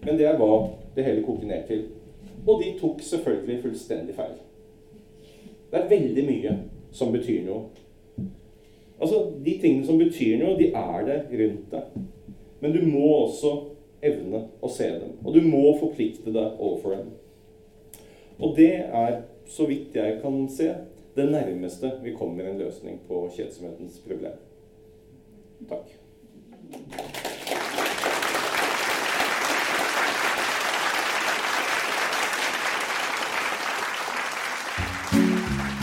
[0.05, 1.83] men det er hva det hele koker ned til.
[2.47, 4.39] Og de tok selvfølgelig fullstendig feil.
[5.71, 6.57] Det er veldig mye
[6.91, 7.69] som betyr noe
[9.01, 12.01] Altså, De tingene som betyr noe, de er der rundt deg.
[12.61, 13.51] Men du må også
[14.05, 15.17] evne å se dem.
[15.25, 17.11] Og du må forplikte deg overfor dem.
[18.41, 20.71] Og det er, så vidt jeg kan se,
[21.15, 24.37] det nærmeste vi kommer en løsning på kjedsomhetens problem.
[25.69, 27.19] Takk.